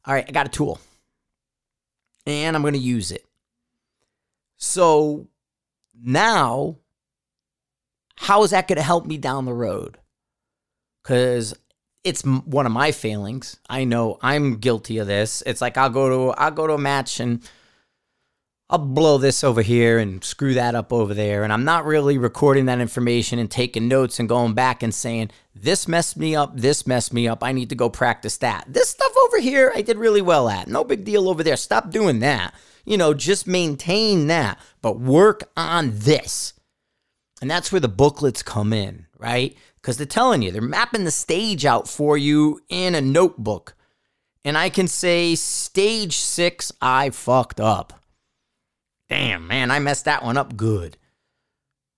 all 0.05 0.15
right, 0.15 0.25
I 0.27 0.33
got 0.33 0.47
a 0.47 0.51
tool 0.51 0.81
and 2.27 2.57
I'm 2.57 2.63
going 2.63 2.75
to 2.75 2.81
use 2.81 3.11
it. 3.11 3.25
So 4.57 5.29
now, 6.01 6.77
how 8.17 8.43
is 8.43 8.51
that 8.51 8.69
going 8.69 8.77
to 8.77 8.83
help 8.83 9.07
me 9.07 9.19
down 9.19 9.45
the 9.45 9.55
road? 9.55 9.99
Because 11.03 11.55
it's 12.05 12.23
one 12.23 12.67
of 12.67 12.73
my 12.73 12.93
failings. 12.93 13.59
I 13.69 13.85
know 13.85 14.19
I'm 14.23 14.57
guilty 14.57 14.99
of 14.99 15.07
this. 15.07 15.43
It's 15.47 15.61
like 15.61 15.77
I'll 15.77 15.91
go 15.91 16.09
to 16.09 16.41
I'll 16.41 16.51
go 16.51 16.67
to 16.67 16.75
a 16.75 16.79
match 16.79 17.21
and 17.21 17.43
I'll 18.73 18.79
blow 18.79 19.19
this 19.19 19.45
over 19.45 19.61
here 19.61 19.99
and 19.99 20.25
screw 20.25 20.55
that 20.55 20.75
up 20.75 20.95
over 20.95 21.13
there. 21.13 21.45
And 21.45 21.53
I'm 21.53 21.65
not 21.65 21.85
really 21.85 22.17
recording 22.17 22.65
that 22.65 22.81
information 22.81 23.39
and 23.39 23.51
taking 23.51 23.87
notes 23.87 24.19
and 24.19 24.27
going 24.27 24.55
back 24.55 24.83
and 24.83 24.95
saying, 24.95 25.31
this 25.55 25.87
messed 25.87 26.17
me 26.17 26.35
up, 26.35 26.57
this 26.57 26.87
messed 26.87 27.13
me 27.13 27.29
up. 27.29 27.45
I 27.45 27.53
need 27.53 27.69
to 27.69 27.75
go 27.75 27.91
practice 27.91 28.39
that. 28.39 28.65
This 28.67 28.89
stuff 28.89 29.13
over 29.25 29.41
here, 29.41 29.73
I 29.75 29.83
did 29.83 29.99
really 29.99 30.23
well 30.23 30.49
at. 30.49 30.69
No 30.69 30.85
big 30.85 31.05
deal 31.05 31.29
over 31.29 31.43
there. 31.43 31.59
Stop 31.59 31.91
doing 31.91 32.21
that. 32.21 32.55
You 32.87 32.97
know, 32.97 33.13
just 33.13 33.47
maintain 33.47 34.29
that, 34.29 34.59
but 34.81 34.99
work 34.99 35.51
on 35.55 35.91
this. 35.93 36.55
And 37.43 37.51
that's 37.51 37.73
where 37.73 37.81
the 37.81 37.89
booklets 37.89 38.43
come 38.43 38.73
in, 38.73 39.05
right? 39.19 39.55
Because 39.77 39.99
they're 39.99 40.07
telling 40.07 40.41
you, 40.41 40.51
they're 40.51 40.63
mapping 40.63 41.05
the 41.05 41.11
stage 41.11 41.67
out 41.67 41.89
for 41.89 42.17
you 42.17 42.63
in 42.71 42.95
a 42.95 43.03
notebook. 43.03 43.75
And 44.47 44.57
I 44.57 44.71
can 44.71 44.89
say, 44.89 45.35
stage 45.35 46.17
six, 46.17 46.73
I 46.81 47.11
fucked 47.11 47.61
up. 47.61 48.02
Damn, 49.13 49.47
man, 49.47 49.71
I 49.71 49.79
messed 49.79 50.07
that 50.07 50.25
one 50.25 50.39
up 50.39 50.57
good. 50.57 50.97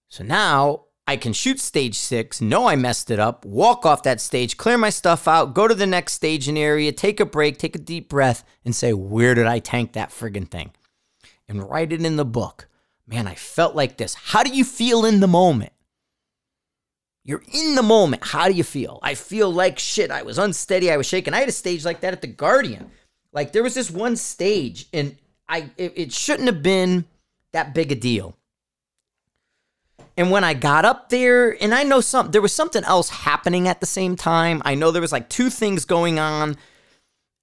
So 0.08 0.24
now 0.24 0.86
I 1.06 1.16
can 1.16 1.32
shoot 1.32 1.60
stage 1.60 1.94
six, 1.94 2.40
know 2.40 2.66
I 2.66 2.74
messed 2.74 3.08
it 3.08 3.20
up, 3.20 3.44
walk 3.44 3.86
off 3.86 4.02
that 4.02 4.20
stage, 4.20 4.56
clear 4.56 4.76
my 4.76 4.90
stuff 4.90 5.28
out, 5.28 5.54
go 5.54 5.68
to 5.68 5.76
the 5.76 5.86
next 5.86 6.14
staging 6.14 6.58
area, 6.58 6.90
take 6.90 7.20
a 7.20 7.24
break, 7.24 7.56
take 7.56 7.76
a 7.76 7.78
deep 7.78 8.08
breath, 8.08 8.42
and 8.64 8.74
say, 8.74 8.92
Where 8.92 9.36
did 9.36 9.46
I 9.46 9.60
tank 9.60 9.92
that 9.92 10.10
friggin' 10.10 10.50
thing? 10.50 10.72
And 11.48 11.62
write 11.62 11.92
it 11.92 12.04
in 12.04 12.16
the 12.16 12.24
book. 12.24 12.66
Man, 13.06 13.28
I 13.28 13.36
felt 13.36 13.76
like 13.76 13.96
this. 13.96 14.14
How 14.14 14.42
do 14.42 14.50
you 14.50 14.64
feel 14.64 15.04
in 15.04 15.20
the 15.20 15.28
moment? 15.28 15.72
You're 17.22 17.44
in 17.52 17.76
the 17.76 17.82
moment. 17.84 18.24
How 18.24 18.48
do 18.48 18.54
you 18.54 18.64
feel? 18.64 18.98
I 19.04 19.14
feel 19.14 19.52
like 19.52 19.78
shit. 19.78 20.10
I 20.10 20.22
was 20.22 20.36
unsteady. 20.36 20.90
I 20.90 20.96
was 20.96 21.06
shaking. 21.06 21.32
I 21.32 21.38
had 21.38 21.48
a 21.48 21.52
stage 21.52 21.84
like 21.84 22.00
that 22.00 22.12
at 22.12 22.22
the 22.22 22.26
Guardian. 22.26 22.90
Like 23.32 23.52
there 23.52 23.62
was 23.62 23.74
this 23.74 23.88
one 23.88 24.16
stage, 24.16 24.88
and 24.92 25.16
I 25.48 25.70
it, 25.76 25.92
it 25.96 26.12
shouldn't 26.12 26.48
have 26.48 26.62
been 26.62 27.04
that 27.52 27.74
big 27.74 27.92
a 27.92 27.94
deal. 27.94 28.36
And 30.16 30.30
when 30.30 30.44
I 30.44 30.54
got 30.54 30.84
up 30.84 31.08
there, 31.08 31.60
and 31.62 31.74
I 31.74 31.82
know 31.82 32.00
some 32.00 32.30
there 32.30 32.42
was 32.42 32.52
something 32.52 32.84
else 32.84 33.08
happening 33.08 33.68
at 33.68 33.80
the 33.80 33.86
same 33.86 34.16
time. 34.16 34.62
I 34.64 34.74
know 34.74 34.90
there 34.90 35.02
was 35.02 35.12
like 35.12 35.28
two 35.28 35.50
things 35.50 35.84
going 35.84 36.18
on. 36.18 36.56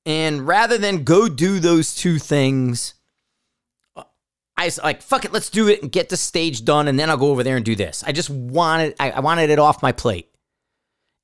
And 0.05 0.47
rather 0.47 0.79
than 0.79 1.03
go 1.03 1.29
do 1.29 1.59
those 1.59 1.93
two 1.93 2.17
things, 2.17 2.95
I 4.57 4.65
was 4.65 4.79
like, 4.81 5.03
fuck 5.03 5.25
it, 5.25 5.31
let's 5.31 5.51
do 5.51 5.67
it 5.67 5.83
and 5.83 5.91
get 5.91 6.09
the 6.09 6.17
stage 6.17 6.65
done, 6.65 6.87
and 6.87 6.99
then 6.99 7.09
I'll 7.09 7.17
go 7.17 7.29
over 7.29 7.43
there 7.43 7.55
and 7.55 7.63
do 7.63 7.75
this. 7.75 8.03
I 8.05 8.11
just 8.11 8.29
wanted, 8.29 8.95
I, 8.99 9.11
I 9.11 9.19
wanted 9.19 9.51
it 9.51 9.59
off 9.59 9.83
my 9.83 9.91
plate. 9.91 10.30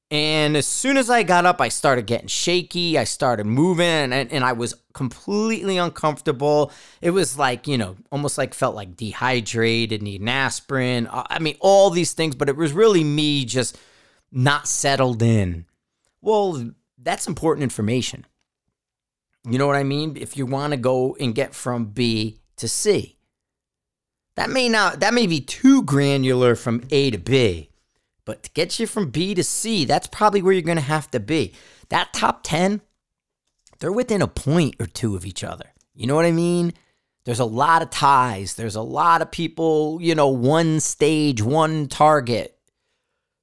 And 0.09 0.55
as 0.55 0.65
soon 0.65 0.95
as 0.95 1.09
I 1.09 1.23
got 1.23 1.45
up, 1.45 1.59
I 1.59 1.67
started 1.67 2.05
getting 2.05 2.29
shaky. 2.29 2.97
I 2.97 3.03
started 3.03 3.45
moving, 3.45 3.85
and, 3.85 4.31
and 4.31 4.43
I 4.43 4.53
was 4.53 4.73
completely 4.93 5.77
uncomfortable. 5.77 6.71
It 7.01 7.11
was 7.11 7.37
like, 7.37 7.67
you 7.67 7.77
know, 7.77 7.97
almost 8.09 8.37
like 8.37 8.53
felt 8.53 8.75
like 8.75 8.95
dehydrated, 8.95 10.01
need 10.01 10.27
aspirin. 10.27 11.07
Uh, 11.07 11.23
I 11.29 11.39
mean, 11.39 11.57
all 11.59 11.89
these 11.89 12.13
things, 12.13 12.35
but 12.35 12.47
it 12.47 12.55
was 12.55 12.71
really 12.71 13.03
me 13.03 13.43
just 13.43 13.77
not 14.31 14.67
settled 14.67 15.21
in. 15.21 15.65
Well, 16.21 16.71
that's 16.97 17.27
important 17.27 17.63
information. 17.63 18.25
You 19.49 19.57
know 19.57 19.67
what 19.67 19.75
I 19.75 19.83
mean? 19.83 20.17
If 20.17 20.37
you 20.37 20.45
want 20.45 20.71
to 20.71 20.77
go 20.77 21.17
and 21.19 21.35
get 21.35 21.53
from 21.53 21.85
B 21.85 22.39
to 22.57 22.67
C. 22.67 23.17
That 24.35 24.49
may 24.49 24.69
not 24.69 24.99
that 24.99 25.13
may 25.13 25.25
be 25.25 25.41
too 25.41 25.81
granular 25.83 26.55
from 26.55 26.83
A 26.91 27.09
to 27.11 27.17
B, 27.17 27.66
but 28.27 28.43
to 28.43 28.51
get 28.51 28.77
you 28.77 28.85
from 28.85 29.09
B 29.09 29.33
to 29.33 29.43
C, 29.43 29.85
that's 29.85 30.05
probably 30.07 30.41
where 30.41 30.51
you're 30.51 30.61
going 30.61 30.75
to 30.75 30.81
have 30.81 31.09
to 31.11 31.19
be. 31.19 31.53
That 31.87 32.11
top 32.13 32.41
10, 32.43 32.81
they're 33.79 33.89
within 33.89 34.21
a 34.21 34.27
point 34.27 34.75
or 34.81 34.85
two 34.85 35.15
of 35.15 35.25
each 35.25 35.45
other. 35.45 35.71
You 35.95 36.07
know 36.07 36.15
what 36.15 36.25
I 36.25 36.33
mean? 36.33 36.73
There's 37.23 37.39
a 37.39 37.45
lot 37.45 37.81
of 37.81 37.89
ties. 37.89 38.55
There's 38.55 38.75
a 38.75 38.81
lot 38.81 39.21
of 39.21 39.31
people, 39.31 39.99
you 40.01 40.13
know, 40.13 40.27
one 40.27 40.81
stage, 40.81 41.41
one 41.41 41.87
target. 41.87 42.59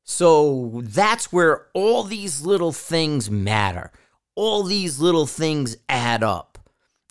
So 0.03 0.83
that's 0.85 1.33
where 1.33 1.69
all 1.73 2.03
these 2.03 2.43
little 2.43 2.73
things 2.73 3.31
matter. 3.31 3.91
All 4.35 4.65
these 4.65 5.01
little 5.01 5.27
things 5.27 5.79
add 5.89 6.23
up. 6.23 6.54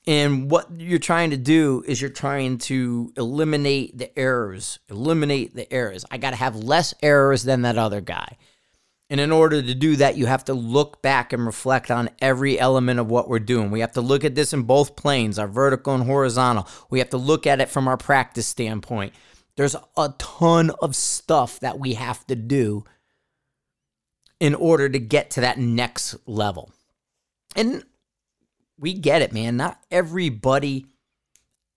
And 0.06 0.52
what 0.52 0.68
you're 0.78 1.00
trying 1.00 1.30
to 1.30 1.38
do 1.38 1.84
is 1.88 2.02
you're 2.02 2.10
trying 2.10 2.58
to 2.60 3.14
eliminate 3.16 3.98
the 3.98 4.18
errors, 4.20 4.80
eliminate 4.90 5.56
the 5.56 5.72
errors. 5.72 6.04
I 6.12 6.18
got 6.18 6.32
to 6.32 6.36
have 6.36 6.56
less 6.58 6.94
errors 7.02 7.44
than 7.44 7.62
that 7.62 7.78
other 7.78 8.02
guy. 8.02 8.38
And 9.10 9.22
in 9.22 9.32
order 9.32 9.62
to 9.62 9.76
do 9.76 9.96
that, 9.98 10.18
you 10.18 10.26
have 10.26 10.46
to 10.46 10.54
look 10.54 11.02
back 11.02 11.34
and 11.34 11.46
reflect 11.46 11.92
on 11.92 12.10
every 12.20 12.60
element 12.60 13.00
of 13.00 13.10
what 13.10 13.30
we're 13.30 13.40
doing. 13.40 13.70
We 13.70 13.82
have 13.82 13.92
to 13.94 14.02
look 14.02 14.24
at 14.26 14.36
this 14.36 14.54
in 14.54 14.64
both 14.64 14.96
planes, 14.96 15.38
our 15.38 15.48
vertical 15.48 15.94
and 15.94 16.04
horizontal. 16.04 16.68
We 16.90 17.00
have 17.00 17.12
to 17.12 17.18
look 17.18 17.46
at 17.46 17.62
it 17.62 17.70
from 17.70 17.88
our 17.88 17.98
practice 17.98 18.48
standpoint. 18.48 19.14
There's 19.56 19.76
a 19.96 20.14
ton 20.18 20.72
of 20.82 20.96
stuff 20.96 21.60
that 21.60 21.80
we 21.80 21.94
have 21.94 22.26
to 22.28 22.36
do 22.36 22.86
in 24.40 24.56
order 24.56 24.90
to 24.90 25.00
get 25.00 25.30
to 25.32 25.42
that 25.42 25.60
next 25.60 26.16
level. 26.26 26.72
And 27.56 27.84
we 28.80 28.94
get 28.94 29.22
it, 29.22 29.34
man. 29.34 29.58
Not 29.58 29.80
everybody 29.92 30.88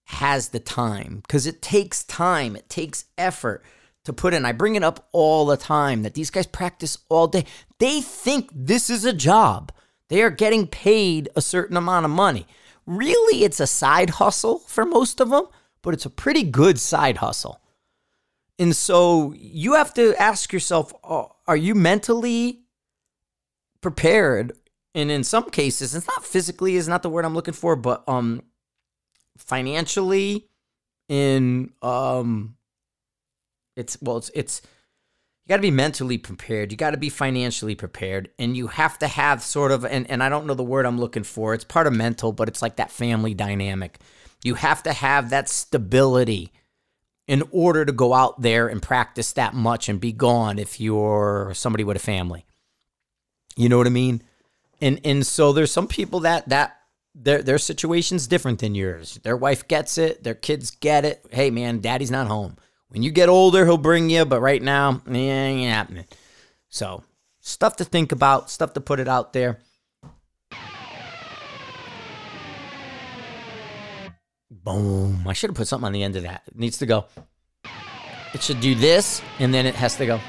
has 0.04 0.50
the 0.50 0.60
time 0.60 1.20
because 1.22 1.46
it 1.46 1.60
takes 1.60 2.04
time, 2.04 2.56
it 2.56 2.68
takes 2.68 3.06
effort 3.18 3.64
to 4.04 4.12
put 4.12 4.34
in. 4.34 4.44
I 4.44 4.52
bring 4.52 4.76
it 4.76 4.84
up 4.84 5.08
all 5.12 5.46
the 5.46 5.56
time 5.56 6.02
that 6.02 6.14
these 6.14 6.30
guys 6.30 6.46
practice 6.46 6.98
all 7.08 7.26
day. 7.26 7.44
They 7.78 8.00
think 8.00 8.50
this 8.54 8.88
is 8.88 9.04
a 9.04 9.12
job, 9.12 9.72
they 10.08 10.22
are 10.22 10.30
getting 10.30 10.66
paid 10.66 11.28
a 11.34 11.40
certain 11.40 11.76
amount 11.76 12.04
of 12.04 12.10
money. 12.10 12.46
Really, 12.86 13.42
it's 13.42 13.58
a 13.58 13.66
side 13.66 14.10
hustle 14.10 14.60
for 14.60 14.84
most 14.84 15.20
of 15.20 15.30
them, 15.30 15.48
but 15.82 15.92
it's 15.92 16.06
a 16.06 16.10
pretty 16.10 16.44
good 16.44 16.78
side 16.78 17.16
hustle. 17.16 17.60
And 18.58 18.74
so 18.74 19.34
you 19.36 19.74
have 19.74 19.92
to 19.94 20.14
ask 20.20 20.52
yourself 20.52 20.92
are 21.02 21.56
you 21.56 21.74
mentally 21.74 22.60
prepared 23.80 24.52
and 24.96 25.10
in 25.10 25.22
some 25.22 25.48
cases 25.50 25.94
it's 25.94 26.08
not 26.08 26.24
physically 26.24 26.74
is 26.74 26.88
not 26.88 27.02
the 27.02 27.10
word 27.10 27.24
i'm 27.24 27.34
looking 27.34 27.54
for 27.54 27.76
but 27.76 28.02
um 28.08 28.42
financially 29.38 30.48
in 31.08 31.70
um 31.82 32.56
it's 33.76 33.96
well 34.00 34.16
it's 34.16 34.30
it's 34.34 34.62
you 35.44 35.50
got 35.50 35.56
to 35.58 35.62
be 35.62 35.70
mentally 35.70 36.18
prepared. 36.18 36.72
You 36.72 36.76
got 36.76 36.90
to 36.90 36.96
be 36.96 37.08
financially 37.08 37.76
prepared 37.76 38.30
and 38.36 38.56
you 38.56 38.66
have 38.66 38.98
to 38.98 39.06
have 39.06 39.44
sort 39.44 39.70
of 39.70 39.84
and, 39.84 40.10
and 40.10 40.20
i 40.20 40.28
don't 40.28 40.44
know 40.44 40.54
the 40.54 40.64
word 40.64 40.86
i'm 40.86 40.98
looking 40.98 41.22
for. 41.22 41.54
It's 41.54 41.62
part 41.62 41.86
of 41.86 41.92
mental 41.92 42.32
but 42.32 42.48
it's 42.48 42.62
like 42.62 42.76
that 42.76 42.90
family 42.90 43.32
dynamic. 43.32 44.00
You 44.42 44.54
have 44.54 44.82
to 44.82 44.92
have 44.92 45.30
that 45.30 45.48
stability 45.48 46.52
in 47.28 47.44
order 47.52 47.84
to 47.84 47.92
go 47.92 48.12
out 48.12 48.42
there 48.42 48.66
and 48.66 48.82
practice 48.82 49.32
that 49.32 49.54
much 49.54 49.88
and 49.88 50.00
be 50.00 50.12
gone 50.12 50.58
if 50.58 50.80
you're 50.80 51.52
somebody 51.54 51.84
with 51.84 51.96
a 51.96 52.00
family. 52.00 52.44
You 53.56 53.68
know 53.68 53.78
what 53.78 53.86
i 53.86 53.90
mean 53.90 54.22
and 54.80 55.00
and 55.04 55.26
so 55.26 55.52
there's 55.52 55.72
some 55.72 55.88
people 55.88 56.20
that 56.20 56.48
that 56.48 56.78
their 57.14 57.42
their 57.42 57.58
situation's 57.58 58.26
different 58.26 58.58
than 58.60 58.74
yours. 58.74 59.18
Their 59.22 59.36
wife 59.36 59.66
gets 59.68 59.98
it, 59.98 60.22
their 60.22 60.34
kids 60.34 60.70
get 60.70 61.04
it. 61.04 61.24
Hey 61.30 61.50
man, 61.50 61.80
daddy's 61.80 62.10
not 62.10 62.26
home. 62.26 62.56
When 62.88 63.02
you 63.02 63.10
get 63.10 63.28
older, 63.28 63.64
he'll 63.64 63.78
bring 63.78 64.10
you, 64.10 64.24
but 64.24 64.40
right 64.40 64.62
now, 64.62 65.02
ain't 65.08 65.70
happening. 65.70 66.04
So 66.68 67.02
stuff 67.40 67.76
to 67.76 67.84
think 67.84 68.12
about, 68.12 68.50
stuff 68.50 68.74
to 68.74 68.80
put 68.80 69.00
it 69.00 69.08
out 69.08 69.32
there. 69.32 69.58
Boom. 74.50 75.26
I 75.26 75.32
should 75.32 75.50
have 75.50 75.56
put 75.56 75.68
something 75.68 75.86
on 75.86 75.92
the 75.92 76.02
end 76.02 76.16
of 76.16 76.22
that. 76.24 76.42
It 76.48 76.58
needs 76.58 76.78
to 76.78 76.86
go. 76.86 77.06
It 78.34 78.42
should 78.42 78.60
do 78.60 78.74
this, 78.74 79.22
and 79.38 79.54
then 79.54 79.64
it 79.66 79.74
has 79.74 79.96
to 79.96 80.06
go. 80.06 80.20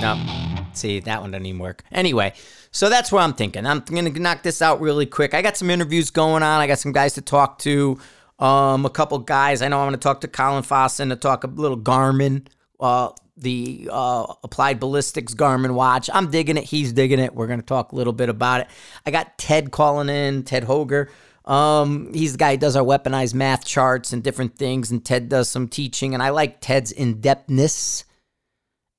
No. 0.00 0.47
See, 0.78 1.00
that 1.00 1.20
one 1.20 1.30
doesn't 1.32 1.46
even 1.46 1.60
work. 1.60 1.82
Anyway, 1.92 2.32
so 2.70 2.88
that's 2.88 3.10
what 3.10 3.22
I'm 3.22 3.34
thinking. 3.34 3.66
I'm 3.66 3.80
going 3.80 4.12
to 4.12 4.20
knock 4.20 4.42
this 4.42 4.62
out 4.62 4.80
really 4.80 5.06
quick. 5.06 5.34
I 5.34 5.42
got 5.42 5.56
some 5.56 5.70
interviews 5.70 6.10
going 6.10 6.42
on. 6.42 6.60
I 6.60 6.66
got 6.66 6.78
some 6.78 6.92
guys 6.92 7.14
to 7.14 7.20
talk 7.20 7.58
to. 7.60 7.98
Um, 8.38 8.86
a 8.86 8.90
couple 8.90 9.18
guys. 9.18 9.62
I 9.62 9.68
know 9.68 9.80
I'm 9.80 9.88
going 9.88 9.98
to 9.98 10.02
talk 10.02 10.20
to 10.20 10.28
Colin 10.28 10.62
Fosson 10.62 11.08
to 11.08 11.16
talk 11.16 11.42
a 11.42 11.48
little 11.48 11.76
Garmin, 11.78 12.46
uh, 12.78 13.10
the 13.36 13.88
uh, 13.90 14.32
Applied 14.44 14.78
Ballistics 14.78 15.34
Garmin 15.34 15.74
watch. 15.74 16.08
I'm 16.12 16.30
digging 16.30 16.56
it. 16.56 16.64
He's 16.64 16.92
digging 16.92 17.18
it. 17.18 17.34
We're 17.34 17.48
going 17.48 17.60
to 17.60 17.66
talk 17.66 17.90
a 17.90 17.96
little 17.96 18.12
bit 18.12 18.28
about 18.28 18.60
it. 18.60 18.68
I 19.04 19.10
got 19.10 19.38
Ted 19.38 19.72
calling 19.72 20.08
in, 20.08 20.44
Ted 20.44 20.64
Hoger. 20.64 21.08
Um, 21.44 22.12
he's 22.12 22.32
the 22.32 22.38
guy 22.38 22.52
who 22.52 22.58
does 22.58 22.76
our 22.76 22.84
weaponized 22.84 23.34
math 23.34 23.64
charts 23.64 24.12
and 24.12 24.22
different 24.22 24.56
things, 24.56 24.90
and 24.90 25.04
Ted 25.04 25.28
does 25.28 25.48
some 25.48 25.66
teaching. 25.66 26.14
And 26.14 26.22
I 26.22 26.28
like 26.28 26.60
Ted's 26.60 26.92
in 26.92 27.16
depthness 27.20 28.04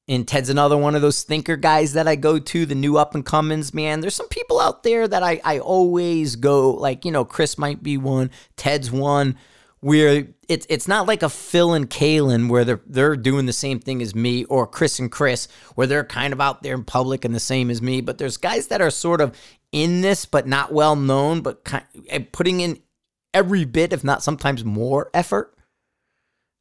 and 0.09 0.27
Ted's 0.27 0.49
another 0.49 0.75
one 0.75 0.95
of 0.95 1.03
those 1.03 1.21
thinker 1.21 1.55
guys 1.55 1.93
that 1.93 2.07
I 2.07 2.15
go 2.15 2.39
to, 2.39 2.65
the 2.65 2.73
new 2.73 2.97
up 2.97 3.13
and 3.13 3.23
comings, 3.23 3.75
man. 3.75 4.01
There's 4.01 4.15
some 4.15 4.27
people 4.27 4.59
out 4.59 4.81
there 4.81 5.07
that 5.07 5.21
I, 5.21 5.39
I 5.45 5.59
always 5.59 6.35
go, 6.35 6.71
like, 6.71 7.05
you 7.05 7.11
know, 7.11 7.23
Chris 7.23 7.59
might 7.59 7.83
be 7.83 7.95
one, 7.95 8.31
Ted's 8.57 8.91
one, 8.91 9.37
where 9.81 10.27
it's 10.49 10.65
it's 10.67 10.87
not 10.87 11.07
like 11.07 11.21
a 11.21 11.29
Phil 11.29 11.73
and 11.73 11.89
Kalen 11.89 12.49
where 12.49 12.65
they're 12.65 12.81
they're 12.87 13.15
doing 13.15 13.45
the 13.45 13.53
same 13.53 13.79
thing 13.79 14.01
as 14.01 14.15
me, 14.15 14.45
or 14.45 14.65
Chris 14.65 14.97
and 14.97 15.11
Chris, 15.11 15.47
where 15.75 15.85
they're 15.87 16.03
kind 16.03 16.33
of 16.33 16.41
out 16.41 16.63
there 16.63 16.73
in 16.73 16.83
public 16.83 17.23
and 17.23 17.35
the 17.35 17.39
same 17.39 17.69
as 17.69 17.81
me. 17.81 18.01
But 18.01 18.17
there's 18.17 18.35
guys 18.35 18.67
that 18.67 18.81
are 18.81 18.89
sort 18.89 19.21
of 19.21 19.37
in 19.71 20.01
this, 20.01 20.25
but 20.25 20.47
not 20.47 20.73
well 20.73 20.95
known, 20.95 21.41
but 21.41 21.63
kind, 21.63 21.85
eh, 22.09 22.25
putting 22.31 22.61
in 22.61 22.79
every 23.31 23.63
bit, 23.63 23.93
if 23.93 24.03
not 24.03 24.23
sometimes 24.23 24.65
more 24.65 25.11
effort 25.13 25.55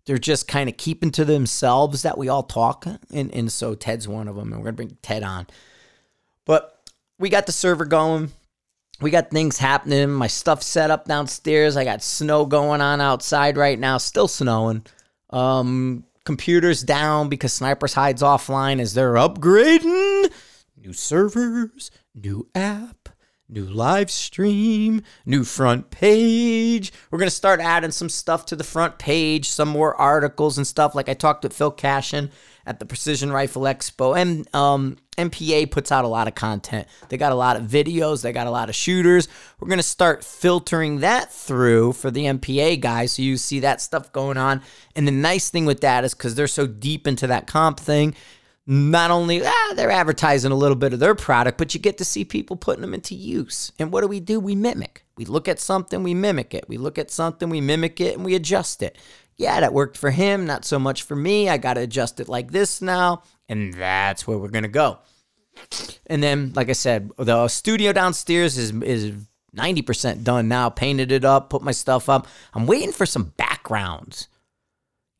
they're 0.08 0.16
just 0.16 0.48
kind 0.48 0.70
of 0.70 0.78
keeping 0.78 1.10
to 1.10 1.22
themselves 1.22 2.00
that 2.00 2.16
we 2.16 2.30
all 2.30 2.42
talk. 2.42 2.86
And, 3.12 3.30
and 3.34 3.52
so 3.52 3.74
Ted's 3.74 4.08
one 4.08 4.26
of 4.26 4.36
them. 4.36 4.54
And 4.54 4.62
we're 4.62 4.72
going 4.72 4.74
to 4.74 4.76
bring 4.76 4.98
Ted 5.02 5.22
on. 5.22 5.46
But 6.46 6.80
we 7.18 7.28
got 7.28 7.44
the 7.44 7.52
server 7.52 7.84
going. 7.84 8.30
We 9.02 9.10
got 9.10 9.30
things 9.30 9.58
happening. 9.58 10.08
My 10.08 10.26
stuff 10.26 10.62
set 10.62 10.90
up 10.90 11.04
downstairs. 11.04 11.76
I 11.76 11.84
got 11.84 12.02
snow 12.02 12.46
going 12.46 12.80
on 12.80 13.02
outside 13.02 13.58
right 13.58 13.78
now, 13.78 13.98
still 13.98 14.28
snowing. 14.28 14.86
Um, 15.28 16.04
computers 16.24 16.82
down 16.82 17.28
because 17.28 17.52
Snipers 17.52 17.92
Hide's 17.92 18.22
offline 18.22 18.80
as 18.80 18.94
they're 18.94 19.12
upgrading. 19.12 20.32
New 20.74 20.94
servers, 20.94 21.90
new 22.14 22.48
app, 22.54 23.10
new 23.48 23.64
live 23.64 24.10
stream, 24.10 25.02
new 25.24 25.44
front 25.44 25.90
page. 25.90 26.92
We're 27.10 27.18
going 27.18 27.30
to 27.30 27.34
start 27.34 27.60
adding 27.60 27.90
some 27.90 28.08
stuff 28.08 28.46
to 28.46 28.56
the 28.56 28.64
front 28.64 28.98
page, 28.98 29.48
some 29.48 29.68
more 29.68 29.94
articles 29.94 30.58
and 30.58 30.66
stuff. 30.66 30.94
Like 30.94 31.08
I 31.08 31.14
talked 31.14 31.44
with 31.44 31.54
Phil 31.54 31.70
Cashin 31.70 32.30
at 32.68 32.78
the 32.78 32.86
Precision 32.86 33.32
Rifle 33.32 33.62
Expo. 33.62 34.16
And 34.16 34.54
um, 34.54 34.98
MPA 35.16 35.70
puts 35.70 35.90
out 35.90 36.04
a 36.04 36.08
lot 36.08 36.28
of 36.28 36.34
content. 36.34 36.86
They 37.08 37.16
got 37.16 37.32
a 37.32 37.34
lot 37.36 37.56
of 37.56 37.62
videos, 37.62 38.22
they 38.22 38.32
got 38.32 38.46
a 38.46 38.50
lot 38.50 38.68
of 38.68 38.74
shooters. 38.74 39.26
We're 39.58 39.68
going 39.68 39.78
to 39.78 39.82
start 39.82 40.22
filtering 40.22 41.00
that 41.00 41.32
through 41.32 41.94
for 41.94 42.10
the 42.10 42.26
MPA 42.26 42.80
guys 42.80 43.12
so 43.12 43.22
you 43.22 43.38
see 43.38 43.60
that 43.60 43.80
stuff 43.80 44.12
going 44.12 44.36
on. 44.36 44.60
And 44.94 45.08
the 45.08 45.12
nice 45.12 45.48
thing 45.48 45.64
with 45.64 45.80
that 45.80 46.04
is 46.04 46.12
because 46.12 46.34
they're 46.34 46.46
so 46.46 46.66
deep 46.66 47.06
into 47.06 47.26
that 47.26 47.46
comp 47.46 47.80
thing, 47.80 48.14
not 48.68 49.10
only 49.10 49.42
ah, 49.44 49.72
they're 49.74 49.90
advertising 49.90 50.52
a 50.52 50.56
little 50.56 50.76
bit 50.76 50.92
of 50.92 51.00
their 51.00 51.16
product, 51.16 51.58
but 51.58 51.74
you 51.74 51.80
get 51.80 51.98
to 51.98 52.04
see 52.04 52.24
people 52.24 52.54
putting 52.54 52.82
them 52.82 52.94
into 52.94 53.16
use. 53.16 53.72
And 53.78 53.90
what 53.90 54.02
do 54.02 54.06
we 54.06 54.20
do? 54.20 54.38
We 54.38 54.54
mimic. 54.54 55.04
We 55.16 55.24
look 55.24 55.48
at 55.48 55.58
something, 55.58 56.04
we 56.04 56.14
mimic 56.14 56.54
it. 56.54 56.68
We 56.68 56.76
look 56.76 56.98
at 56.98 57.10
something, 57.10 57.48
we 57.48 57.60
mimic 57.60 58.00
it, 58.00 58.14
and 58.14 58.24
we 58.24 58.36
adjust 58.36 58.82
it 58.82 58.96
yeah, 59.38 59.60
that 59.60 59.72
worked 59.72 59.96
for 59.96 60.10
him, 60.10 60.46
not 60.46 60.64
so 60.64 60.78
much 60.78 61.04
for 61.04 61.14
me. 61.14 61.48
I 61.48 61.56
got 61.56 61.74
to 61.74 61.80
adjust 61.80 62.18
it 62.18 62.28
like 62.28 62.50
this 62.50 62.82
now. 62.82 63.22
And 63.48 63.72
that's 63.72 64.26
where 64.26 64.36
we're 64.36 64.48
going 64.48 64.64
to 64.64 64.68
go. 64.68 64.98
And 66.08 66.22
then, 66.22 66.52
like 66.54 66.68
I 66.68 66.72
said, 66.72 67.10
the 67.16 67.46
studio 67.48 67.92
downstairs 67.92 68.58
is, 68.58 68.72
is 68.82 69.14
90% 69.56 70.24
done 70.24 70.48
now. 70.48 70.70
Painted 70.70 71.12
it 71.12 71.24
up, 71.24 71.50
put 71.50 71.62
my 71.62 71.70
stuff 71.70 72.08
up. 72.08 72.26
I'm 72.52 72.66
waiting 72.66 72.92
for 72.92 73.06
some 73.06 73.32
backgrounds. 73.36 74.26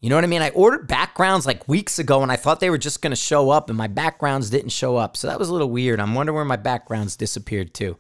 You 0.01 0.11
know 0.11 0.15
what 0.15 0.25
I 0.25 0.29
mean? 0.29 0.43
I 0.43 0.51
ordered 0.51 0.87
backgrounds 0.87 1.45
like 1.45 1.67
weeks 1.67 1.99
ago 1.99 2.23
and 2.23 2.31
I 2.31 2.37
thought 2.37 2.61
they 2.61 2.71
were 2.71 2.79
just 2.79 3.03
going 3.03 3.11
to 3.11 3.17
show 3.17 3.51
up, 3.51 3.69
and 3.69 3.77
my 3.77 3.89
backgrounds 3.89 4.49
didn't 4.51 4.71
show 4.71 4.97
up. 4.97 5.17
So 5.17 5.27
that 5.27 5.39
was 5.39 5.49
a 5.49 5.53
little 5.53 5.71
weird. 5.71 5.99
I'm 5.99 6.15
wondering 6.15 6.37
where 6.37 6.45
my 6.45 6.57
backgrounds 6.57 7.17
disappeared 7.17 7.75
to. 7.75 7.97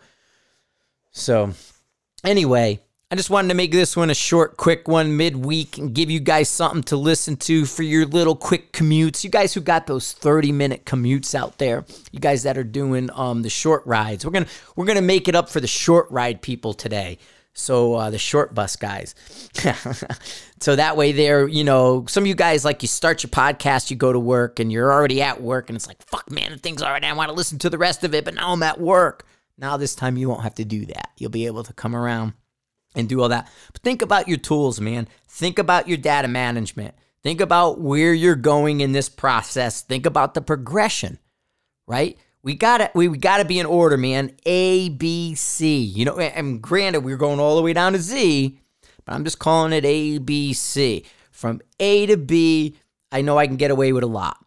So, 1.10 1.52
anyway, 2.22 2.80
I 3.10 3.16
just 3.16 3.30
wanted 3.30 3.48
to 3.48 3.54
make 3.54 3.72
this 3.72 3.96
one 3.96 4.10
a 4.10 4.14
short, 4.14 4.56
quick 4.58 4.86
one 4.86 5.16
midweek 5.16 5.78
and 5.78 5.94
give 5.94 6.10
you 6.10 6.20
guys 6.20 6.48
something 6.48 6.82
to 6.84 6.96
listen 6.96 7.36
to 7.38 7.64
for 7.64 7.82
your 7.82 8.04
little 8.04 8.36
quick 8.36 8.72
commutes. 8.72 9.24
You 9.24 9.30
guys 9.30 9.54
who 9.54 9.60
got 9.60 9.86
those 9.86 10.12
30 10.12 10.52
minute 10.52 10.84
commutes 10.84 11.34
out 11.34 11.58
there, 11.58 11.84
you 12.12 12.20
guys 12.20 12.44
that 12.44 12.58
are 12.58 12.64
doing 12.64 13.08
um, 13.14 13.42
the 13.42 13.48
short 13.48 13.84
rides. 13.86 14.24
We're 14.24 14.32
gonna 14.32 14.46
we're 14.76 14.84
gonna 14.84 15.00
make 15.00 15.26
it 15.26 15.34
up 15.34 15.48
for 15.48 15.58
the 15.58 15.66
short 15.66 16.08
ride 16.10 16.42
people 16.42 16.74
today. 16.74 17.18
So 17.58 17.94
uh, 17.94 18.10
the 18.10 18.18
short 18.18 18.54
bus 18.54 18.76
guys. 18.76 19.14
so 20.60 20.76
that 20.76 20.96
way 20.96 21.12
there, 21.12 21.48
you 21.48 21.64
know, 21.64 22.06
some 22.06 22.22
of 22.22 22.28
you 22.28 22.34
guys 22.34 22.64
like 22.64 22.82
you 22.82 22.88
start 22.88 23.22
your 23.22 23.30
podcast, 23.30 23.90
you 23.90 23.96
go 23.96 24.12
to 24.12 24.18
work 24.18 24.60
and 24.60 24.70
you're 24.70 24.92
already 24.92 25.20
at 25.22 25.42
work 25.42 25.68
and 25.68 25.76
it's 25.76 25.88
like, 25.88 26.00
fuck 26.06 26.30
man, 26.30 26.52
the 26.52 26.58
thing's 26.58 26.82
already 26.82 27.06
I 27.06 27.12
want 27.14 27.30
to 27.30 27.34
listen 27.34 27.58
to 27.58 27.70
the 27.70 27.78
rest 27.78 28.04
of 28.04 28.14
it, 28.14 28.24
but 28.24 28.34
now 28.34 28.52
I'm 28.52 28.62
at 28.62 28.80
work. 28.80 29.26
Now 29.58 29.76
this 29.76 29.96
time 29.96 30.16
you 30.16 30.28
won't 30.28 30.44
have 30.44 30.54
to 30.54 30.64
do 30.64 30.86
that. 30.86 31.10
You'll 31.18 31.30
be 31.30 31.46
able 31.46 31.64
to 31.64 31.72
come 31.72 31.96
around 31.96 32.34
and 32.94 33.08
do 33.08 33.20
all 33.20 33.28
that. 33.28 33.50
But 33.72 33.82
think 33.82 34.02
about 34.02 34.28
your 34.28 34.38
tools, 34.38 34.80
man. 34.80 35.08
Think 35.26 35.58
about 35.58 35.88
your 35.88 35.98
data 35.98 36.28
management. 36.28 36.94
Think 37.24 37.40
about 37.40 37.80
where 37.80 38.14
you're 38.14 38.36
going 38.36 38.80
in 38.80 38.92
this 38.92 39.08
process. 39.08 39.82
Think 39.82 40.06
about 40.06 40.34
the 40.34 40.40
progression, 40.40 41.18
right? 41.88 42.16
We 42.42 42.54
gotta 42.54 42.90
we, 42.94 43.08
we 43.08 43.18
gotta 43.18 43.44
be 43.44 43.58
in 43.58 43.66
order, 43.66 43.96
man. 43.96 44.32
A, 44.46 44.88
B, 44.90 45.34
C. 45.34 45.78
You 45.78 46.04
know, 46.04 46.18
and 46.18 46.62
granted, 46.62 47.00
we're 47.00 47.16
going 47.16 47.40
all 47.40 47.56
the 47.56 47.62
way 47.62 47.72
down 47.72 47.92
to 47.92 47.98
Z, 47.98 48.58
but 49.04 49.14
I'm 49.14 49.24
just 49.24 49.38
calling 49.38 49.72
it 49.72 49.84
A, 49.84 50.18
B, 50.18 50.52
C. 50.52 51.04
From 51.30 51.60
A 51.78 52.06
to 52.06 52.16
B, 52.16 52.76
I 53.12 53.22
know 53.22 53.38
I 53.38 53.46
can 53.46 53.56
get 53.56 53.70
away 53.70 53.92
with 53.92 54.04
a 54.04 54.08
lot. 54.08 54.44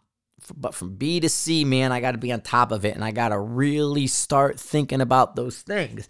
But 0.54 0.74
from 0.74 0.96
B 0.96 1.20
to 1.20 1.28
C, 1.28 1.64
man, 1.64 1.92
I 1.92 2.00
got 2.00 2.12
to 2.12 2.18
be 2.18 2.32
on 2.32 2.40
top 2.40 2.72
of 2.72 2.84
it 2.84 2.94
and 2.94 3.04
I 3.04 3.12
got 3.12 3.28
to 3.28 3.38
really 3.38 4.06
start 4.06 4.58
thinking 4.58 5.00
about 5.00 5.36
those 5.36 5.62
things. 5.62 6.08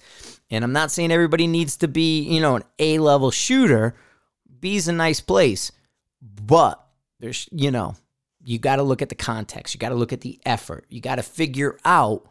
And 0.51 0.64
I'm 0.64 0.73
not 0.73 0.90
saying 0.90 1.12
everybody 1.12 1.47
needs 1.47 1.77
to 1.79 1.88
be, 1.88 2.23
you 2.23 2.40
know, 2.40 2.57
an 2.57 2.64
A 2.79 2.99
level 2.99 3.31
shooter. 3.31 3.95
B's 4.61 4.88
a 4.88 4.92
nice 4.92 5.21
place, 5.21 5.73
but 6.21 6.85
there's, 7.21 7.49
you 7.53 7.71
know, 7.71 7.95
you 8.44 8.59
got 8.59 8.76
to 8.76 8.83
look 8.83 9.02
at 9.02 9.09
the 9.09 9.14
context. 9.14 9.74
You 9.74 9.78
got 9.78 9.90
to 9.90 9.94
look 9.94 10.12
at 10.12 10.20
the 10.20 10.40
effort. 10.44 10.85
You 10.88 11.00
got 11.00 11.16
to 11.16 11.22
figure 11.22 11.78
out 11.85 12.28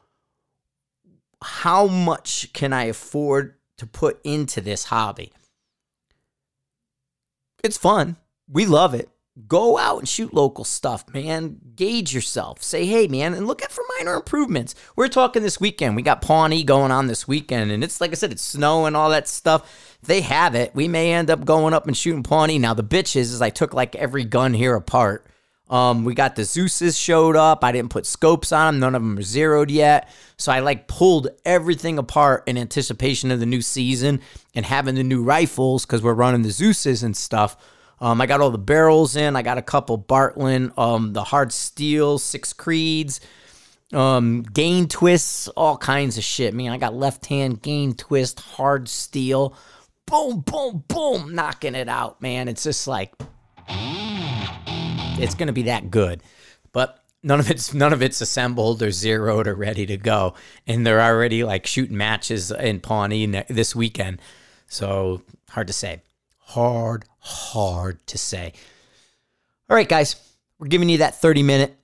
how 1.44 1.88
much 1.88 2.52
can 2.54 2.74
I 2.74 2.86
afford 2.86 3.56
to 3.78 3.88
put 3.88 4.20
into 4.24 4.62
this 4.62 4.86
hobby. 4.86 5.32
It's 7.64 7.78
fun. 7.78 8.18
We 8.48 8.66
love 8.66 8.94
it 8.94 9.10
go 9.48 9.78
out 9.78 10.00
and 10.00 10.10
shoot 10.10 10.34
local 10.34 10.64
stuff, 10.64 11.06
man. 11.14 11.60
Gauge 11.76 12.14
yourself. 12.14 12.62
Say, 12.62 12.86
hey, 12.86 13.08
man, 13.08 13.34
and 13.34 13.48
look 13.48 13.64
out 13.64 13.72
for 13.72 13.84
minor 13.98 14.16
improvements. 14.16 14.76
We're 14.96 15.08
talking 15.08 15.42
this 15.42 15.60
weekend. 15.60 15.96
We 15.96 16.02
got 16.02 16.22
Pawnee 16.22 16.64
going 16.64 16.92
on 16.92 17.08
this 17.08 17.28
weekend, 17.28 17.72
and 17.72 17.84
it's 17.84 18.02
like 18.02 18.12
I 18.12 18.16
said, 18.16 18.32
it's 18.32 18.42
snow 18.42 18.86
and 18.86 18.96
all 18.96 19.10
that 19.12 19.28
stuff. 19.28 19.98
They 20.04 20.22
have 20.22 20.56
it. 20.56 20.76
We 20.76 20.88
may 20.88 21.14
end 21.14 21.30
up 21.30 21.46
going 21.46 21.74
up 21.74 21.88
and 21.88 21.96
shooting 21.96 22.24
Pawnee. 22.24 22.60
Now 22.60 22.74
the 22.74 22.84
bitch 22.84 23.16
is, 23.16 23.32
is 23.32 23.42
I 23.42 23.50
took 23.50 23.74
like 23.74 23.96
every 23.96 24.26
gun 24.26 24.54
here 24.54 24.76
apart. 24.76 25.26
Um, 25.72 26.04
we 26.04 26.14
got 26.14 26.36
the 26.36 26.44
Zeus's 26.44 26.98
showed 26.98 27.38
up. 27.38 27.64
I 27.64 27.72
didn't 27.72 27.92
put 27.92 28.06
scopes 28.06 28.52
on 28.52 28.74
them. 28.74 28.80
None 28.82 28.96
of 28.96 29.02
them 29.02 29.18
are 29.18 29.24
zeroed 29.24 29.72
yet. 29.72 30.10
So 30.38 30.52
I 30.52 30.60
like 30.60 30.90
pulled 30.90 31.30
everything 31.46 31.98
apart 31.98 32.44
in 32.46 32.58
anticipation 32.58 33.32
of 33.32 33.40
the 33.40 33.46
new 33.46 33.62
season 33.62 34.20
and 34.54 34.66
having 34.66 34.96
the 34.96 35.04
new 35.04 35.24
rifles 35.24 35.86
because 35.86 36.04
we're 36.04 36.14
running 36.14 36.42
the 36.42 36.52
Zeus's 36.52 37.04
and 37.04 37.16
stuff. 37.16 37.56
Um, 38.02 38.20
I 38.20 38.26
got 38.26 38.42
all 38.42 38.50
the 38.50 38.58
barrels 38.58 39.16
in. 39.16 39.38
I 39.38 39.44
got 39.44 39.58
a 39.58 39.62
couple 39.62 39.98
Bartlein, 39.98 40.78
um, 40.78 41.14
the 41.14 41.24
hard 41.24 41.54
steel, 41.54 42.20
six 42.20 42.52
creeds, 42.52 43.22
um, 43.94 44.42
gain 44.42 44.88
twists, 44.90 45.48
all 45.50 45.78
kinds 45.78 46.18
of 46.18 46.24
shit. 46.24 46.54
Man, 46.54 46.72
I 46.72 46.78
got 46.78 46.96
left 46.96 47.28
hand 47.28 47.62
gain 47.62 47.94
twist, 47.94 48.42
hard 48.42 48.90
steel, 48.90 49.56
boom, 50.06 50.42
boom, 50.42 50.84
boom, 50.88 51.34
knocking 51.34 51.76
it 51.76 51.88
out, 51.88 52.22
man. 52.22 52.48
It's 52.48 52.64
just 52.64 52.88
like 52.88 53.14
it's 55.22 55.36
gonna 55.36 55.54
be 55.54 55.64
that 55.64 55.92
good, 55.92 56.22
but 56.72 57.04
none 57.24 57.40
of 57.40 57.50
it's 57.50 57.74
none 57.74 57.94
of 57.94 58.02
it's 58.02 58.22
assembled 58.22 58.82
or 58.82 58.92
zeroed 58.92 59.48
or 59.48 59.56
ready 59.56 59.86
to 59.86 59.98
go, 59.98 60.34
and 60.68 60.86
they're 60.86 61.02
already 61.02 61.44
like 61.44 61.66
shooting 61.66 61.98
matches 61.98 62.52
in 62.52 62.80
Pawnee 62.80 63.26
this 63.50 63.76
weekend. 63.76 64.22
So 64.68 65.22
hard 65.50 65.68
to 65.68 65.74
say. 65.74 66.02
Hard, 66.38 67.06
hard 67.20 68.06
to 68.08 68.18
say. 68.18 68.54
All 69.70 69.76
right, 69.76 69.88
guys, 69.88 70.16
we're 70.60 70.68
giving 70.68 70.90
you 70.90 70.98
that 70.98 71.16
30 71.22 71.44
minute, 71.44 71.78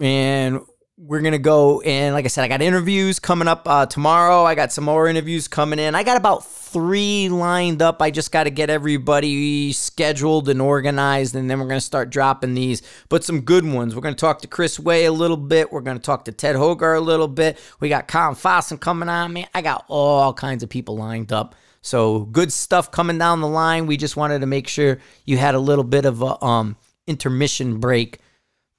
and 0.00 0.60
we're 1.02 1.22
gonna 1.22 1.38
go. 1.38 1.80
And 1.80 2.14
like 2.14 2.26
I 2.26 2.28
said, 2.28 2.44
I 2.44 2.48
got 2.48 2.60
interviews 2.60 3.18
coming 3.18 3.48
up 3.48 3.66
uh, 3.66 3.86
tomorrow. 3.86 4.44
I 4.44 4.54
got 4.54 4.70
some 4.70 4.84
more 4.84 5.08
interviews 5.08 5.48
coming 5.48 5.78
in. 5.78 5.94
I 5.94 6.02
got 6.02 6.18
about 6.18 6.44
three 6.44 7.30
lined 7.30 7.80
up. 7.80 8.02
I 8.02 8.10
just 8.10 8.30
got 8.30 8.44
to 8.44 8.50
get 8.50 8.68
everybody 8.68 9.72
scheduled 9.72 10.50
and 10.50 10.60
organized, 10.60 11.34
and 11.34 11.48
then 11.48 11.58
we're 11.58 11.68
gonna 11.68 11.80
start 11.80 12.10
dropping 12.10 12.52
these. 12.52 12.82
But 13.08 13.24
some 13.24 13.40
good 13.40 13.64
ones. 13.64 13.94
We're 13.94 14.02
gonna 14.02 14.14
talk 14.14 14.42
to 14.42 14.48
Chris 14.48 14.78
Way 14.78 15.06
a 15.06 15.12
little 15.12 15.38
bit. 15.38 15.72
We're 15.72 15.80
gonna 15.80 16.00
talk 16.00 16.26
to 16.26 16.32
Ted 16.32 16.54
Hogar 16.54 16.96
a 16.96 17.00
little 17.00 17.28
bit. 17.28 17.58
We 17.80 17.88
got 17.88 18.06
Colin 18.06 18.34
Fossen 18.34 18.78
coming 18.78 19.08
on, 19.08 19.32
man. 19.32 19.46
I 19.54 19.62
got 19.62 19.86
all 19.88 20.34
kinds 20.34 20.62
of 20.62 20.68
people 20.68 20.98
lined 20.98 21.32
up. 21.32 21.54
So 21.80 22.26
good 22.26 22.52
stuff 22.52 22.90
coming 22.90 23.16
down 23.16 23.40
the 23.40 23.48
line. 23.48 23.86
We 23.86 23.96
just 23.96 24.16
wanted 24.16 24.40
to 24.40 24.46
make 24.46 24.68
sure 24.68 24.98
you 25.24 25.38
had 25.38 25.54
a 25.54 25.58
little 25.58 25.84
bit 25.84 26.04
of 26.04 26.20
a 26.20 26.44
um, 26.44 26.76
intermission 27.06 27.80
break 27.80 28.18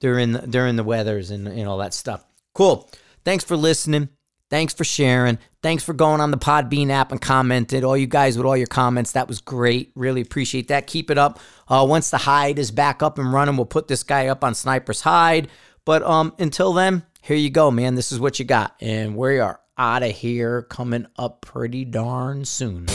during 0.02 0.32
the, 0.32 0.40
during 0.40 0.74
the 0.74 0.82
weathers 0.82 1.30
and, 1.30 1.46
and 1.46 1.68
all 1.68 1.78
that 1.78 1.94
stuff. 1.94 2.24
Cool. 2.54 2.90
Thanks 3.24 3.44
for 3.44 3.56
listening. 3.56 4.08
Thanks 4.50 4.74
for 4.74 4.84
sharing. 4.84 5.38
Thanks 5.62 5.84
for 5.84 5.94
going 5.94 6.20
on 6.20 6.32
the 6.32 6.36
Podbean 6.36 6.90
app 6.90 7.12
and 7.12 7.20
commented. 7.20 7.84
All 7.84 7.96
you 7.96 8.08
guys 8.08 8.36
with 8.36 8.44
all 8.44 8.56
your 8.56 8.66
comments, 8.66 9.12
that 9.12 9.28
was 9.28 9.40
great. 9.40 9.92
Really 9.94 10.20
appreciate 10.20 10.68
that. 10.68 10.88
Keep 10.88 11.10
it 11.10 11.18
up. 11.18 11.38
Uh, 11.68 11.86
once 11.88 12.10
the 12.10 12.18
hide 12.18 12.58
is 12.58 12.72
back 12.72 13.00
up 13.02 13.18
and 13.18 13.32
running, 13.32 13.56
we'll 13.56 13.64
put 13.64 13.86
this 13.86 14.02
guy 14.02 14.26
up 14.26 14.42
on 14.42 14.54
Sniper's 14.54 15.02
Hide. 15.02 15.48
But 15.86 16.02
um, 16.02 16.34
until 16.38 16.72
then, 16.72 17.04
here 17.22 17.36
you 17.36 17.48
go, 17.48 17.70
man. 17.70 17.94
This 17.94 18.10
is 18.10 18.18
what 18.18 18.40
you 18.40 18.44
got, 18.44 18.74
and 18.80 19.16
we 19.16 19.38
are 19.38 19.60
out 19.78 20.02
of 20.02 20.10
here 20.10 20.62
coming 20.62 21.06
up 21.16 21.42
pretty 21.42 21.84
darn 21.84 22.44
soon. 22.44 22.86